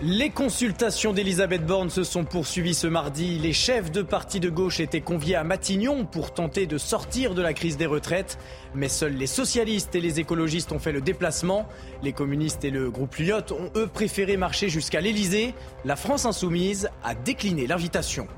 Les 0.00 0.30
consultations 0.30 1.12
d'Elisabeth 1.12 1.66
Borne 1.66 1.90
se 1.90 2.04
sont 2.04 2.24
poursuivies 2.24 2.74
ce 2.74 2.86
mardi. 2.86 3.36
Les 3.40 3.52
chefs 3.52 3.90
de 3.90 4.02
partis 4.02 4.38
de 4.38 4.48
gauche 4.48 4.78
étaient 4.78 5.00
conviés 5.00 5.34
à 5.34 5.42
Matignon 5.42 6.04
pour 6.04 6.32
tenter 6.32 6.66
de 6.66 6.78
sortir 6.78 7.34
de 7.34 7.42
la 7.42 7.52
crise 7.52 7.76
des 7.76 7.86
retraites. 7.86 8.38
Mais 8.76 8.88
seuls 8.88 9.14
les 9.14 9.26
socialistes 9.26 9.96
et 9.96 10.00
les 10.00 10.20
écologistes 10.20 10.70
ont 10.70 10.78
fait 10.78 10.92
le 10.92 11.00
déplacement. 11.00 11.66
Les 12.04 12.12
communistes 12.12 12.64
et 12.64 12.70
le 12.70 12.92
groupe 12.92 13.16
Lyot 13.16 13.52
ont 13.52 13.72
eux 13.74 13.88
préféré 13.88 14.36
marcher 14.36 14.68
jusqu'à 14.68 15.00
l'Elysée. 15.00 15.52
La 15.84 15.96
France 15.96 16.26
insoumise 16.26 16.90
a 17.02 17.16
décliné 17.16 17.66
l'invitation. 17.66 18.28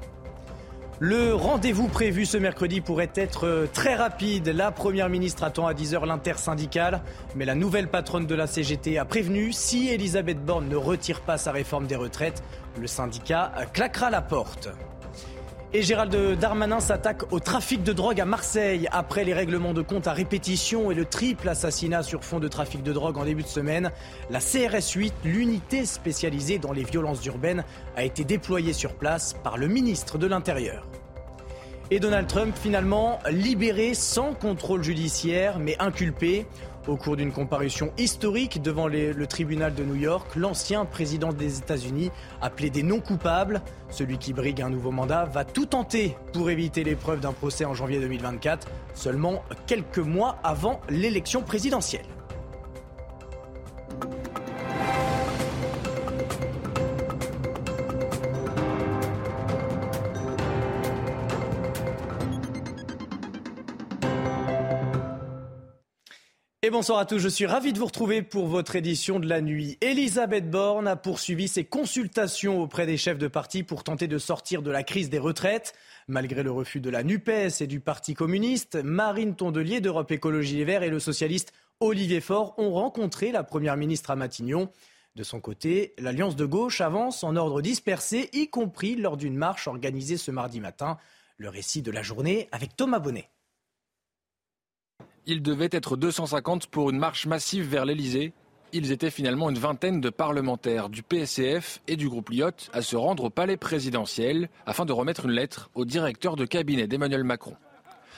Le 1.03 1.35
rendez-vous 1.35 1.89
prévu 1.89 2.27
ce 2.27 2.37
mercredi 2.37 2.83
pourrait 2.83 3.11
être 3.15 3.47
euh, 3.47 3.67
très 3.73 3.95
rapide. 3.95 4.49
La 4.49 4.71
Première 4.71 5.09
ministre 5.09 5.45
attend 5.45 5.67
à 5.67 5.73
10h 5.73 6.05
l'intersyndicale, 6.05 7.01
mais 7.35 7.47
la 7.47 7.55
nouvelle 7.55 7.89
patronne 7.89 8.27
de 8.27 8.35
la 8.35 8.47
CGT 8.47 8.99
a 8.99 9.07
prévenu, 9.07 9.51
si 9.51 9.89
Elisabeth 9.89 10.45
Borne 10.45 10.69
ne 10.69 10.77
retire 10.77 11.23
pas 11.23 11.39
sa 11.39 11.53
réforme 11.53 11.87
des 11.87 11.97
retraites, 11.97 12.43
le 12.79 12.87
syndicat 12.87 13.51
claquera 13.73 14.11
la 14.11 14.21
porte. 14.21 14.69
Et 15.73 15.83
Gérald 15.83 16.37
Darmanin 16.41 16.81
s'attaque 16.81 17.33
au 17.33 17.39
trafic 17.39 17.85
de 17.85 17.93
drogue 17.93 18.21
à 18.21 18.25
Marseille. 18.25 18.89
Après 18.91 19.23
les 19.23 19.33
règlements 19.33 19.73
de 19.73 19.83
compte 19.83 20.09
à 20.09 20.13
répétition 20.13 20.91
et 20.91 20.97
le 20.97 21.05
triple 21.05 21.49
assassinat 21.49 22.03
sur 22.03 22.25
fond 22.25 22.41
de 22.41 22.49
trafic 22.49 22.83
de 22.83 22.93
drogue 22.93 23.19
en 23.19 23.25
début 23.25 23.45
de 23.45 23.49
semaine, 23.49 23.93
la 24.31 24.41
CRS 24.41 24.95
8, 24.97 25.15
l'unité 25.25 25.87
spécialisée 25.87 26.59
dans 26.59 26.73
les 26.73 26.83
violences 26.83 27.25
urbaines, 27.25 27.63
a 27.95 28.03
été 28.03 28.25
déployée 28.25 28.73
sur 28.73 28.95
place 28.95 29.37
par 29.45 29.59
le 29.59 29.69
ministre 29.69 30.19
de 30.19 30.27
l'Intérieur. 30.27 30.89
Et 31.93 32.01
Donald 32.01 32.27
Trump 32.27 32.57
finalement 32.61 33.21
libéré 33.31 33.95
sans 33.95 34.35
contrôle 34.35 34.83
judiciaire 34.83 35.61
mais 35.61 35.77
inculpé. 35.79 36.47
Au 36.91 36.97
cours 36.97 37.17
d'une 37.17 37.31
comparution 37.31 37.93
historique 37.99 38.61
devant 38.63 38.89
le 38.89 39.25
tribunal 39.29 39.73
de 39.77 39.85
New 39.85 39.95
York, 39.95 40.35
l'ancien 40.35 40.85
président 40.85 41.33
des 41.33 41.59
États-Unis 41.59 42.11
a 42.41 42.51
plaidé 42.51 42.83
non 42.83 42.99
coupable. 42.99 43.63
Celui 43.91 44.19
qui 44.19 44.33
brigue 44.33 44.61
un 44.61 44.71
nouveau 44.71 44.91
mandat 44.91 45.25
va 45.25 45.45
tout 45.45 45.67
tenter 45.67 46.17
pour 46.33 46.51
éviter 46.51 46.83
l'épreuve 46.83 47.21
d'un 47.21 47.31
procès 47.31 47.65
en 47.65 47.75
janvier 47.75 48.01
2024, 48.01 48.67
seulement 48.95 49.45
quelques 49.69 49.99
mois 49.99 50.41
avant 50.43 50.81
l'élection 50.89 51.43
présidentielle. 51.43 52.07
Bonsoir 66.69 66.99
à 66.99 67.07
tous, 67.07 67.19
je 67.19 67.29
suis 67.29 67.47
ravi 67.47 67.73
de 67.73 67.79
vous 67.79 67.87
retrouver 67.87 68.21
pour 68.21 68.47
votre 68.47 68.77
édition 68.77 69.19
de 69.19 69.27
la 69.27 69.41
nuit. 69.41 69.79
Elisabeth 69.81 70.51
Borne 70.51 70.87
a 70.87 70.95
poursuivi 70.95 71.49
ses 71.49 71.65
consultations 71.65 72.61
auprès 72.61 72.85
des 72.85 72.99
chefs 72.99 73.17
de 73.17 73.29
parti 73.29 73.63
pour 73.63 73.83
tenter 73.83 74.09
de 74.09 74.19
sortir 74.19 74.61
de 74.61 74.71
la 74.71 74.83
crise 74.83 75.09
des 75.09 75.19
retraites. 75.19 75.73
Malgré 76.07 76.43
le 76.43 76.51
refus 76.51 76.81
de 76.81 76.91
la 76.91 77.03
NUPES 77.03 77.61
et 77.61 77.67
du 77.67 77.81
Parti 77.81 78.13
communiste, 78.13 78.77
Marine 78.77 79.35
Tondelier 79.35 79.81
d'Europe 79.81 80.13
Écologie 80.13 80.57
Les 80.57 80.65
Verts 80.65 80.83
et 80.83 80.91
le 80.91 81.01
socialiste 81.01 81.53
Olivier 81.81 82.21
Faure 82.21 82.55
ont 82.59 82.73
rencontré 82.73 83.33
la 83.33 83.43
Première 83.43 83.79
ministre 83.79 84.11
à 84.11 84.17
Matignon. 84.17 84.71
De 85.17 85.23
son 85.23 85.41
côté, 85.41 85.95
l'Alliance 85.99 86.37
de 86.37 86.45
gauche 86.45 86.83
avance 86.83 87.25
en 87.25 87.37
ordre 87.37 87.63
dispersé, 87.63 88.29
y 88.35 88.49
compris 88.49 88.97
lors 88.97 89.17
d'une 89.17 89.37
marche 89.37 89.67
organisée 89.67 90.19
ce 90.19 90.31
mardi 90.31 90.61
matin. 90.61 90.99
Le 91.39 91.49
récit 91.49 91.81
de 91.81 91.91
la 91.91 92.03
journée 92.03 92.49
avec 92.53 92.77
Thomas 92.77 92.99
Bonnet. 92.99 93.31
Il 95.33 95.43
devait 95.43 95.69
être 95.71 95.97
250 95.97 96.67
pour 96.67 96.91
une 96.91 96.99
marche 96.99 97.27
massive 97.27 97.65
vers 97.65 97.85
l'Elysée. 97.85 98.33
Ils 98.73 98.91
étaient 98.91 99.13
finalement 99.13 99.49
une 99.49 99.61
vingtaine 99.61 100.01
de 100.01 100.11
parlementaires 100.11 100.89
du 100.89 101.05
PSCF 101.05 101.81
et 101.87 101.95
du 101.95 102.09
groupe 102.09 102.31
Lyot 102.31 102.51
à 102.73 102.83
se 102.83 102.97
rendre 102.97 103.23
au 103.23 103.31
palais 103.31 103.57
présidentiel 103.57 104.51
afin 104.67 104.87
de 104.87 104.93
remettre 104.93 105.27
une 105.27 105.31
lettre 105.31 105.71
au 105.77 105.85
directeur 105.85 106.35
de 106.35 106.45
cabinet 106.47 106.89
d'Emmanuel 106.89 107.23
Macron. 107.23 107.55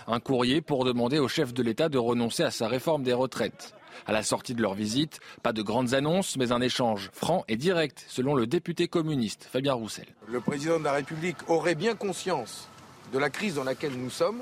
Un 0.07 0.21
courrier 0.21 0.63
pour 0.63 0.87
demander 0.87 1.19
au 1.19 1.29
chef 1.29 1.53
de 1.53 1.63
l'État 1.63 1.91
de 1.91 1.99
renoncer 1.99 2.45
à 2.45 2.51
sa 2.51 2.67
réforme 2.67 3.03
des 3.03 3.13
retraites. 3.13 3.75
À 4.07 4.13
la 4.13 4.23
sortie 4.23 4.55
de 4.55 4.63
leur 4.63 4.73
visite, 4.73 5.21
pas 5.43 5.53
de 5.53 5.61
grandes 5.61 5.93
annonces, 5.93 6.39
mais 6.39 6.51
un 6.51 6.63
échange 6.63 7.11
franc 7.13 7.45
et 7.47 7.57
direct, 7.57 8.07
selon 8.09 8.35
le 8.35 8.47
député 8.47 8.89
communiste 8.89 9.47
Fabien 9.53 9.75
Roussel. 9.75 10.07
Le 10.29 10.41
président 10.41 10.79
de 10.79 10.85
la 10.85 10.93
République 10.93 11.37
aurait 11.49 11.75
bien 11.75 11.95
conscience 11.95 12.71
de 13.13 13.19
la 13.19 13.29
crise 13.29 13.57
dans 13.57 13.65
laquelle 13.65 13.99
nous 13.99 14.09
sommes, 14.09 14.41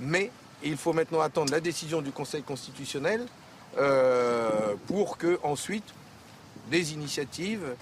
mais 0.00 0.32
il 0.62 0.76
faut 0.76 0.92
maintenant 0.92 1.20
attendre 1.20 1.52
la 1.52 1.60
décision 1.60 2.02
du 2.02 2.10
Conseil 2.10 2.42
constitutionnel 2.42 3.26
euh, 3.78 4.74
pour 4.86 5.18
que 5.18 5.38
ensuite 5.42 5.94
des 6.70 6.92
initiatives 6.92 7.74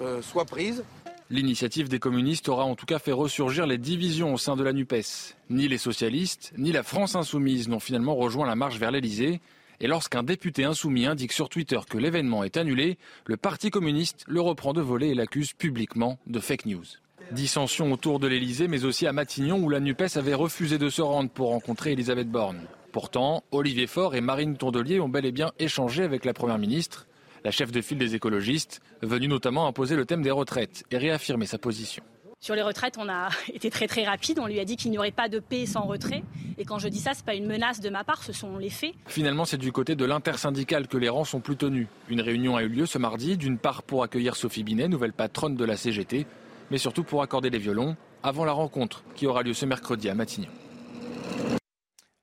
euh, 0.00 0.22
soient 0.22 0.44
prises. 0.44 0.84
L'initiative 1.30 1.88
des 1.88 1.98
communistes 1.98 2.48
aura 2.48 2.64
en 2.64 2.74
tout 2.74 2.86
cas 2.86 2.98
fait 2.98 3.12
ressurgir 3.12 3.66
les 3.66 3.78
divisions 3.78 4.32
au 4.32 4.38
sein 4.38 4.56
de 4.56 4.62
la 4.62 4.72
NUPES. 4.72 5.36
Ni 5.50 5.68
les 5.68 5.78
socialistes, 5.78 6.52
ni 6.56 6.72
la 6.72 6.82
France 6.82 7.16
insoumise 7.16 7.68
n'ont 7.68 7.80
finalement 7.80 8.14
rejoint 8.14 8.46
la 8.46 8.56
marche 8.56 8.78
vers 8.78 8.90
l'Elysée. 8.90 9.40
Et 9.80 9.86
lorsqu'un 9.86 10.22
député 10.22 10.64
insoumis 10.64 11.06
indique 11.06 11.32
sur 11.32 11.48
Twitter 11.48 11.78
que 11.88 11.98
l'événement 11.98 12.44
est 12.44 12.56
annulé, 12.56 12.98
le 13.26 13.36
Parti 13.36 13.70
communiste 13.70 14.24
le 14.26 14.40
reprend 14.40 14.72
de 14.72 14.80
voler 14.80 15.08
et 15.08 15.14
l'accuse 15.14 15.52
publiquement 15.52 16.18
de 16.26 16.40
fake 16.40 16.66
news. 16.66 16.84
Dissension 17.32 17.92
autour 17.92 18.20
de 18.20 18.26
l'Elysée, 18.26 18.68
mais 18.68 18.84
aussi 18.84 19.06
à 19.06 19.12
Matignon, 19.12 19.58
où 19.58 19.68
la 19.68 19.80
NUPES 19.80 20.16
avait 20.16 20.34
refusé 20.34 20.78
de 20.78 20.88
se 20.88 21.02
rendre 21.02 21.28
pour 21.28 21.48
rencontrer 21.48 21.92
Elisabeth 21.92 22.30
Borne. 22.30 22.62
Pourtant, 22.90 23.44
Olivier 23.50 23.86
Faure 23.86 24.14
et 24.14 24.22
Marine 24.22 24.56
Tondelier 24.56 24.98
ont 24.98 25.10
bel 25.10 25.26
et 25.26 25.32
bien 25.32 25.52
échangé 25.58 26.04
avec 26.04 26.24
la 26.24 26.32
Première 26.32 26.58
ministre, 26.58 27.06
la 27.44 27.50
chef 27.50 27.70
de 27.70 27.82
file 27.82 27.98
des 27.98 28.14
écologistes, 28.14 28.80
venue 29.02 29.28
notamment 29.28 29.66
imposer 29.66 29.94
le 29.94 30.06
thème 30.06 30.22
des 30.22 30.30
retraites 30.30 30.84
et 30.90 30.96
réaffirmer 30.96 31.44
sa 31.44 31.58
position. 31.58 32.02
Sur 32.40 32.54
les 32.54 32.62
retraites, 32.62 32.96
on 32.98 33.08
a 33.08 33.28
été 33.52 33.68
très 33.68 33.88
très 33.88 34.04
rapide. 34.04 34.38
On 34.38 34.46
lui 34.46 34.60
a 34.60 34.64
dit 34.64 34.76
qu'il 34.76 34.90
n'y 34.90 34.98
aurait 34.98 35.10
pas 35.10 35.28
de 35.28 35.38
paix 35.38 35.66
sans 35.66 35.82
retrait. 35.82 36.22
Et 36.56 36.64
quand 36.64 36.78
je 36.78 36.88
dis 36.88 37.00
ça, 37.00 37.12
ce 37.12 37.18
n'est 37.18 37.26
pas 37.26 37.34
une 37.34 37.46
menace 37.46 37.80
de 37.80 37.90
ma 37.90 38.04
part, 38.04 38.22
ce 38.22 38.32
sont 38.32 38.56
les 38.56 38.70
faits. 38.70 38.94
Finalement, 39.06 39.44
c'est 39.44 39.58
du 39.58 39.70
côté 39.70 39.96
de 39.96 40.04
l'intersyndicale 40.04 40.88
que 40.88 40.96
les 40.96 41.08
rangs 41.08 41.24
sont 41.24 41.40
plus 41.40 41.56
tenus. 41.56 41.88
Une 42.08 42.20
réunion 42.20 42.56
a 42.56 42.62
eu 42.62 42.68
lieu 42.68 42.86
ce 42.86 42.96
mardi, 42.96 43.36
d'une 43.36 43.58
part 43.58 43.82
pour 43.82 44.02
accueillir 44.02 44.34
Sophie 44.34 44.64
Binet, 44.64 44.88
nouvelle 44.88 45.12
patronne 45.12 45.56
de 45.56 45.64
la 45.64 45.76
CGT, 45.76 46.26
mais 46.70 46.78
surtout 46.78 47.04
pour 47.04 47.22
accorder 47.22 47.50
les 47.50 47.58
violons 47.58 47.96
avant 48.22 48.44
la 48.44 48.52
rencontre 48.52 49.04
qui 49.14 49.26
aura 49.26 49.42
lieu 49.42 49.54
ce 49.54 49.66
mercredi 49.66 50.08
à 50.08 50.14
Matignon. 50.14 50.48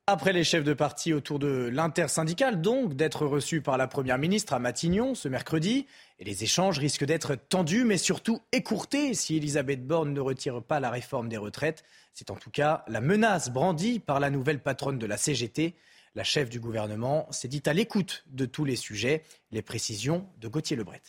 Après 0.08 0.34
les 0.34 0.44
chefs 0.44 0.64
de 0.64 0.74
parti 0.76 1.14
autour 1.14 1.40
de 1.40 1.68
l'intersyndicale, 1.74 2.62
donc 2.62 2.94
d'être 2.94 3.26
reçus 3.26 3.62
par 3.62 3.76
la 3.76 3.88
Première 3.88 4.20
ministre 4.20 4.54
à 4.54 4.60
Matignon 4.60 5.16
ce 5.16 5.28
mercredi, 5.28 5.88
les 6.20 6.44
échanges 6.44 6.78
risquent 6.78 7.06
d'être 7.06 7.34
tendus, 7.34 7.86
mais 7.86 7.98
surtout 7.98 8.40
écourtés 8.52 9.16
si 9.16 9.38
Elisabeth 9.38 9.88
Borne 9.88 10.14
ne 10.14 10.20
retire 10.20 10.62
pas 10.62 10.80
la 10.80 10.92
réforme 10.92 11.28
des 11.28 11.38
retraites. 11.38 11.84
C'est 12.14 12.30
en 12.30 12.36
tout 12.36 12.52
cas 12.52 12.84
la 12.88 13.02
menace 13.02 13.50
brandie 13.50 14.00
par 14.00 14.20
la 14.20 14.30
nouvelle 14.30 14.60
patronne 14.60 15.00
de 15.00 15.08
la 15.08 15.18
CGT. 15.18 15.74
La 16.14 16.24
chef 16.24 16.50
du 16.50 16.60
gouvernement 16.60 17.28
s'est 17.32 17.48
dit 17.48 17.64
à 17.66 17.74
l'écoute 17.74 18.26
de 18.28 18.46
tous 18.46 18.64
les 18.64 18.76
sujets. 18.76 19.24
Les 19.50 19.64
précisions 19.64 20.28
de 20.40 20.48
Gauthier 20.48 20.78
Lebret. 20.78 21.02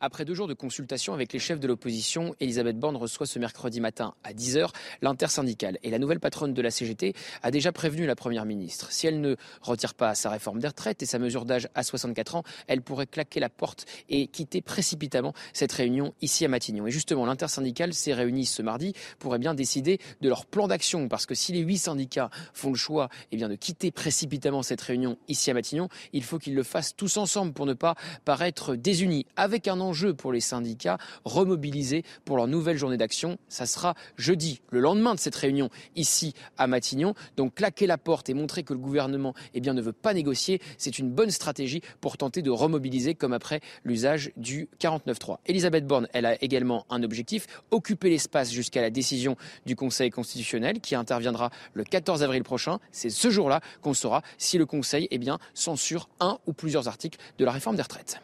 Après 0.00 0.24
deux 0.24 0.34
jours 0.34 0.46
de 0.46 0.54
consultation 0.54 1.12
avec 1.12 1.32
les 1.32 1.40
chefs 1.40 1.58
de 1.58 1.66
l'opposition, 1.66 2.32
Elisabeth 2.38 2.78
Borne 2.78 2.94
reçoit 2.94 3.26
ce 3.26 3.40
mercredi 3.40 3.80
matin 3.80 4.14
à 4.22 4.32
10h 4.32 4.68
l'intersyndicale. 5.02 5.76
Et 5.82 5.90
la 5.90 5.98
nouvelle 5.98 6.20
patronne 6.20 6.54
de 6.54 6.62
la 6.62 6.70
CGT 6.70 7.14
a 7.42 7.50
déjà 7.50 7.72
prévenu 7.72 8.06
la 8.06 8.14
Première 8.14 8.44
ministre. 8.44 8.92
Si 8.92 9.08
elle 9.08 9.20
ne 9.20 9.34
retire 9.60 9.94
pas 9.94 10.14
sa 10.14 10.30
réforme 10.30 10.60
des 10.60 10.68
retraites 10.68 11.02
et 11.02 11.06
sa 11.06 11.18
mesure 11.18 11.44
d'âge 11.44 11.68
à 11.74 11.82
64 11.82 12.36
ans, 12.36 12.44
elle 12.68 12.80
pourrait 12.80 13.08
claquer 13.08 13.40
la 13.40 13.48
porte 13.48 13.86
et 14.08 14.28
quitter 14.28 14.60
précipitamment 14.60 15.32
cette 15.52 15.72
réunion 15.72 16.14
ici 16.22 16.44
à 16.44 16.48
Matignon. 16.48 16.86
Et 16.86 16.92
justement, 16.92 17.26
l'intersyndicale 17.26 17.92
s'est 17.92 18.14
réunie 18.14 18.46
ce 18.46 18.62
mardi 18.62 18.92
pour 19.18 19.36
bien 19.36 19.54
décider 19.54 19.98
de 20.20 20.28
leur 20.28 20.46
plan 20.46 20.68
d'action. 20.68 21.08
Parce 21.08 21.26
que 21.26 21.34
si 21.34 21.52
les 21.52 21.60
huit 21.60 21.78
syndicats 21.78 22.30
font 22.52 22.70
le 22.70 22.76
choix 22.76 23.08
eh 23.32 23.36
bien, 23.36 23.48
de 23.48 23.56
quitter 23.56 23.90
précipitamment 23.90 24.62
cette 24.62 24.80
réunion 24.80 25.18
ici 25.26 25.50
à 25.50 25.54
Matignon, 25.54 25.88
il 26.12 26.22
faut 26.22 26.38
qu'ils 26.38 26.54
le 26.54 26.62
fassent 26.62 26.94
tous 26.94 27.16
ensemble 27.16 27.52
pour 27.52 27.66
ne 27.66 27.74
pas 27.74 27.96
paraître 28.24 28.76
désunis. 28.76 29.26
Avec 29.34 29.66
un 29.66 29.80
enjeu 29.88 30.14
pour 30.14 30.32
les 30.32 30.40
syndicats, 30.40 30.98
remobilisés 31.24 32.04
pour 32.24 32.36
leur 32.36 32.46
nouvelle 32.46 32.76
journée 32.76 32.96
d'action. 32.96 33.38
Ça 33.48 33.66
sera 33.66 33.94
jeudi, 34.16 34.60
le 34.70 34.80
lendemain 34.80 35.14
de 35.14 35.20
cette 35.20 35.34
réunion 35.34 35.70
ici 35.96 36.34
à 36.56 36.66
Matignon. 36.66 37.14
Donc 37.36 37.54
claquer 37.54 37.86
la 37.86 37.98
porte 37.98 38.28
et 38.28 38.34
montrer 38.34 38.62
que 38.62 38.72
le 38.72 38.78
gouvernement 38.78 39.34
eh 39.54 39.60
ne 39.60 39.82
veut 39.82 39.92
pas 39.92 40.14
négocier, 40.14 40.60
c'est 40.76 40.98
une 40.98 41.10
bonne 41.10 41.30
stratégie 41.30 41.82
pour 42.00 42.16
tenter 42.16 42.42
de 42.42 42.50
remobiliser 42.50 43.14
comme 43.14 43.32
après 43.32 43.60
l'usage 43.84 44.32
du 44.36 44.68
49.3. 44.80 45.38
Elisabeth 45.46 45.86
Borne, 45.86 46.08
elle 46.12 46.26
a 46.26 46.42
également 46.42 46.86
un 46.90 47.02
objectif, 47.02 47.46
occuper 47.70 48.10
l'espace 48.10 48.50
jusqu'à 48.50 48.80
la 48.80 48.90
décision 48.90 49.36
du 49.66 49.76
Conseil 49.76 50.10
constitutionnel 50.10 50.80
qui 50.80 50.94
interviendra 50.94 51.50
le 51.74 51.84
14 51.84 52.22
avril 52.22 52.42
prochain. 52.42 52.78
C'est 52.92 53.10
ce 53.10 53.30
jour-là 53.30 53.60
qu'on 53.82 53.94
saura 53.94 54.22
si 54.38 54.58
le 54.58 54.66
Conseil 54.66 55.08
eh 55.10 55.18
censure 55.54 56.08
un 56.20 56.38
ou 56.46 56.52
plusieurs 56.52 56.88
articles 56.88 57.18
de 57.38 57.44
la 57.44 57.52
réforme 57.52 57.76
des 57.76 57.82
retraites. 57.82 58.20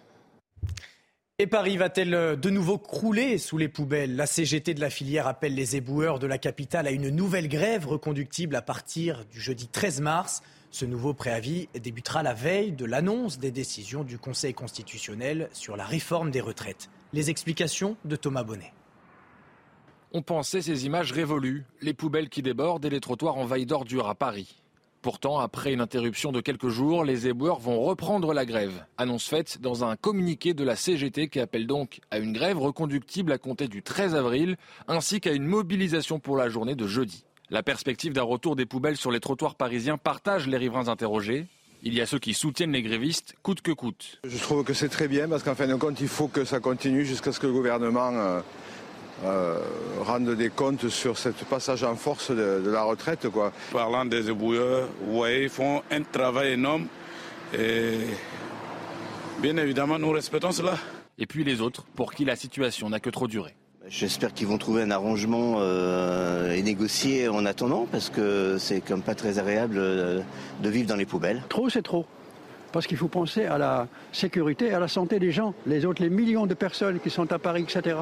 Et 1.40 1.48
Paris 1.48 1.76
va-t-elle 1.76 2.14
euh, 2.14 2.36
de 2.36 2.48
nouveau 2.48 2.78
crouler 2.78 3.38
sous 3.38 3.58
les 3.58 3.66
poubelles? 3.66 4.14
La 4.14 4.24
CGT 4.24 4.72
de 4.72 4.80
la 4.80 4.88
filière 4.88 5.26
appelle 5.26 5.56
les 5.56 5.74
éboueurs 5.74 6.20
de 6.20 6.28
la 6.28 6.38
capitale 6.38 6.86
à 6.86 6.92
une 6.92 7.08
nouvelle 7.08 7.48
grève 7.48 7.88
reconductible 7.88 8.54
à 8.54 8.62
partir 8.62 9.24
du 9.32 9.40
jeudi 9.40 9.66
13 9.66 10.00
mars. 10.00 10.42
Ce 10.70 10.84
nouveau 10.84 11.12
préavis 11.12 11.68
débutera 11.74 12.22
la 12.22 12.34
veille 12.34 12.70
de 12.70 12.84
l'annonce 12.84 13.40
des 13.40 13.50
décisions 13.50 14.04
du 14.04 14.16
Conseil 14.16 14.54
constitutionnel 14.54 15.48
sur 15.52 15.76
la 15.76 15.84
réforme 15.84 16.30
des 16.30 16.40
retraites. 16.40 16.88
Les 17.12 17.30
explications 17.30 17.96
de 18.04 18.14
Thomas 18.14 18.44
Bonnet. 18.44 18.72
On 20.12 20.22
pensait 20.22 20.62
ces 20.62 20.86
images 20.86 21.10
révolues, 21.10 21.64
les 21.80 21.94
poubelles 21.94 22.28
qui 22.28 22.42
débordent 22.42 22.84
et 22.84 22.90
les 22.90 23.00
trottoirs 23.00 23.38
envahis 23.38 23.66
d'ordures 23.66 24.08
à 24.08 24.14
Paris. 24.14 24.62
Pourtant, 25.04 25.38
après 25.38 25.74
une 25.74 25.82
interruption 25.82 26.32
de 26.32 26.40
quelques 26.40 26.70
jours, 26.70 27.04
les 27.04 27.28
éboueurs 27.28 27.58
vont 27.58 27.78
reprendre 27.78 28.32
la 28.32 28.46
grève. 28.46 28.86
Annonce 28.96 29.28
faite 29.28 29.60
dans 29.60 29.84
un 29.84 29.96
communiqué 29.96 30.54
de 30.54 30.64
la 30.64 30.76
CGT 30.76 31.28
qui 31.28 31.40
appelle 31.40 31.66
donc 31.66 32.00
à 32.10 32.16
une 32.16 32.32
grève 32.32 32.58
reconductible 32.58 33.30
à 33.30 33.36
compter 33.36 33.68
du 33.68 33.82
13 33.82 34.14
avril, 34.14 34.56
ainsi 34.88 35.20
qu'à 35.20 35.32
une 35.32 35.44
mobilisation 35.44 36.20
pour 36.20 36.38
la 36.38 36.48
journée 36.48 36.74
de 36.74 36.86
jeudi. 36.86 37.26
La 37.50 37.62
perspective 37.62 38.14
d'un 38.14 38.22
retour 38.22 38.56
des 38.56 38.64
poubelles 38.64 38.96
sur 38.96 39.10
les 39.10 39.20
trottoirs 39.20 39.56
parisiens 39.56 39.98
partage 39.98 40.46
les 40.46 40.56
riverains 40.56 40.88
interrogés. 40.88 41.48
Il 41.82 41.92
y 41.92 42.00
a 42.00 42.06
ceux 42.06 42.18
qui 42.18 42.32
soutiennent 42.32 42.72
les 42.72 42.80
grévistes 42.80 43.34
coûte 43.42 43.60
que 43.60 43.72
coûte. 43.72 44.20
Je 44.24 44.38
trouve 44.38 44.64
que 44.64 44.72
c'est 44.72 44.88
très 44.88 45.06
bien 45.06 45.28
parce 45.28 45.42
qu'en 45.42 45.54
fin 45.54 45.66
de 45.66 45.74
compte, 45.74 46.00
il 46.00 46.08
faut 46.08 46.28
que 46.28 46.46
ça 46.46 46.60
continue 46.60 47.04
jusqu'à 47.04 47.30
ce 47.30 47.40
que 47.40 47.46
le 47.46 47.52
gouvernement 47.52 48.40
euh, 49.24 49.58
rendre 50.00 50.34
des 50.34 50.50
comptes 50.50 50.88
sur 50.88 51.16
ce 51.18 51.30
passage 51.48 51.82
en 51.82 51.96
force 51.96 52.30
de, 52.30 52.62
la 52.66 52.82
retraite. 52.82 53.28
Quoi. 53.28 53.52
Parlant 53.72 54.04
des 54.04 54.28
ébouilleurs, 54.28 54.88
ils 55.30 55.48
font 55.48 55.82
un 55.90 56.02
travail 56.02 56.52
énorme 56.52 56.86
et 57.56 57.98
bien 59.40 59.56
évidemment 59.56 59.98
nous 59.98 60.10
respectons 60.10 60.52
cela. 60.52 60.74
Et 61.18 61.26
puis 61.26 61.44
les 61.44 61.60
autres, 61.60 61.84
pour 61.94 62.12
qui 62.12 62.24
la 62.24 62.36
situation 62.36 62.90
n'a 62.90 63.00
que 63.00 63.10
trop 63.10 63.28
duré. 63.28 63.54
J'espère 63.88 64.32
qu'ils 64.32 64.46
vont 64.46 64.58
trouver 64.58 64.82
un 64.82 64.90
arrangement 64.90 65.56
euh, 65.58 66.52
et 66.52 66.62
négocier 66.62 67.28
en 67.28 67.44
attendant, 67.44 67.86
parce 67.90 68.08
que 68.08 68.56
c'est 68.58 68.80
comme 68.80 69.02
pas 69.02 69.14
très 69.14 69.38
agréable 69.38 69.76
euh, 69.76 70.20
de 70.62 70.68
vivre 70.70 70.88
dans 70.88 70.96
les 70.96 71.04
poubelles. 71.04 71.42
Trop, 71.50 71.68
c'est 71.68 71.82
trop. 71.82 72.06
Parce 72.72 72.86
qu'il 72.86 72.96
faut 72.96 73.08
penser 73.08 73.44
à 73.44 73.58
la 73.58 73.86
sécurité, 74.10 74.72
à 74.72 74.80
la 74.80 74.88
santé 74.88 75.18
des 75.18 75.32
gens, 75.32 75.54
les 75.66 75.84
autres, 75.84 76.02
les 76.02 76.08
millions 76.08 76.46
de 76.46 76.54
personnes 76.54 76.98
qui 76.98 77.10
sont 77.10 77.30
à 77.30 77.38
Paris, 77.38 77.62
etc 77.62 77.96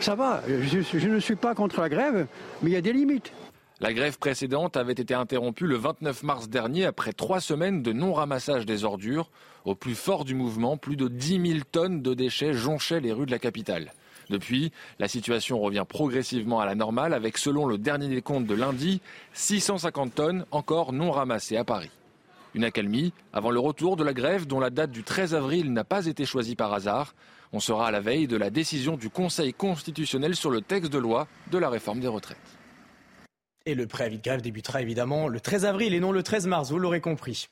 ça 0.00 0.14
va. 0.14 0.42
Je, 0.46 1.08
ne 1.08 1.20
suis 1.20 1.36
pas 1.36 1.54
contre 1.54 1.80
la 1.80 1.88
grève, 1.88 2.26
mais 2.62 2.70
il 2.70 2.72
y 2.72 2.76
a 2.76 2.80
des 2.80 2.92
limites. 2.92 3.32
La 3.80 3.92
grève 3.92 4.18
précédente 4.18 4.76
avait 4.76 4.92
été 4.92 5.14
interrompue 5.14 5.66
le 5.66 5.76
29 5.76 6.24
mars 6.24 6.48
dernier 6.48 6.84
après 6.84 7.12
trois 7.12 7.40
semaines 7.40 7.82
de 7.82 7.92
non-ramassage 7.92 8.66
des 8.66 8.84
ordures. 8.84 9.30
Au 9.64 9.74
plus 9.74 9.94
fort 9.94 10.24
du 10.24 10.34
mouvement, 10.34 10.76
plus 10.76 10.96
de 10.96 11.06
10 11.06 11.48
000 11.52 11.60
tonnes 11.70 12.02
de 12.02 12.14
déchets 12.14 12.54
jonchaient 12.54 13.00
les 13.00 13.12
rues 13.12 13.26
de 13.26 13.30
la 13.30 13.38
capitale. 13.38 13.92
Depuis, 14.30 14.72
la 14.98 15.08
situation 15.08 15.60
revient 15.60 15.84
progressivement 15.88 16.60
à 16.60 16.66
la 16.66 16.74
normale 16.74 17.14
avec, 17.14 17.38
selon 17.38 17.66
le 17.66 17.78
dernier 17.78 18.08
décompte 18.08 18.46
de 18.46 18.54
lundi, 18.54 19.00
650 19.32 20.14
tonnes 20.14 20.44
encore 20.50 20.92
non 20.92 21.10
ramassées 21.10 21.56
à 21.56 21.64
Paris. 21.64 21.90
Une 22.54 22.64
accalmie 22.64 23.12
avant 23.32 23.50
le 23.50 23.60
retour 23.60 23.96
de 23.96 24.04
la 24.04 24.12
grève 24.12 24.46
dont 24.46 24.60
la 24.60 24.70
date 24.70 24.90
du 24.90 25.02
13 25.02 25.34
avril 25.34 25.72
n'a 25.72 25.84
pas 25.84 26.06
été 26.06 26.24
choisie 26.24 26.56
par 26.56 26.72
hasard. 26.72 27.14
On 27.52 27.60
sera 27.60 27.88
à 27.88 27.90
la 27.90 28.00
veille 28.00 28.26
de 28.26 28.36
la 28.36 28.50
décision 28.50 28.96
du 28.96 29.08
Conseil 29.08 29.54
constitutionnel 29.54 30.36
sur 30.36 30.50
le 30.50 30.60
texte 30.60 30.92
de 30.92 30.98
loi 30.98 31.28
de 31.50 31.58
la 31.58 31.70
réforme 31.70 32.00
des 32.00 32.08
retraites. 32.08 32.36
Et 33.64 33.74
le 33.74 33.86
préavis 33.86 34.18
de 34.18 34.22
grève 34.22 34.42
débutera 34.42 34.82
évidemment 34.82 35.28
le 35.28 35.40
13 35.40 35.64
avril 35.64 35.94
et 35.94 36.00
non 36.00 36.12
le 36.12 36.22
13 36.22 36.46
mars, 36.46 36.70
vous 36.70 36.78
l'aurez 36.78 37.00
compris. 37.00 37.48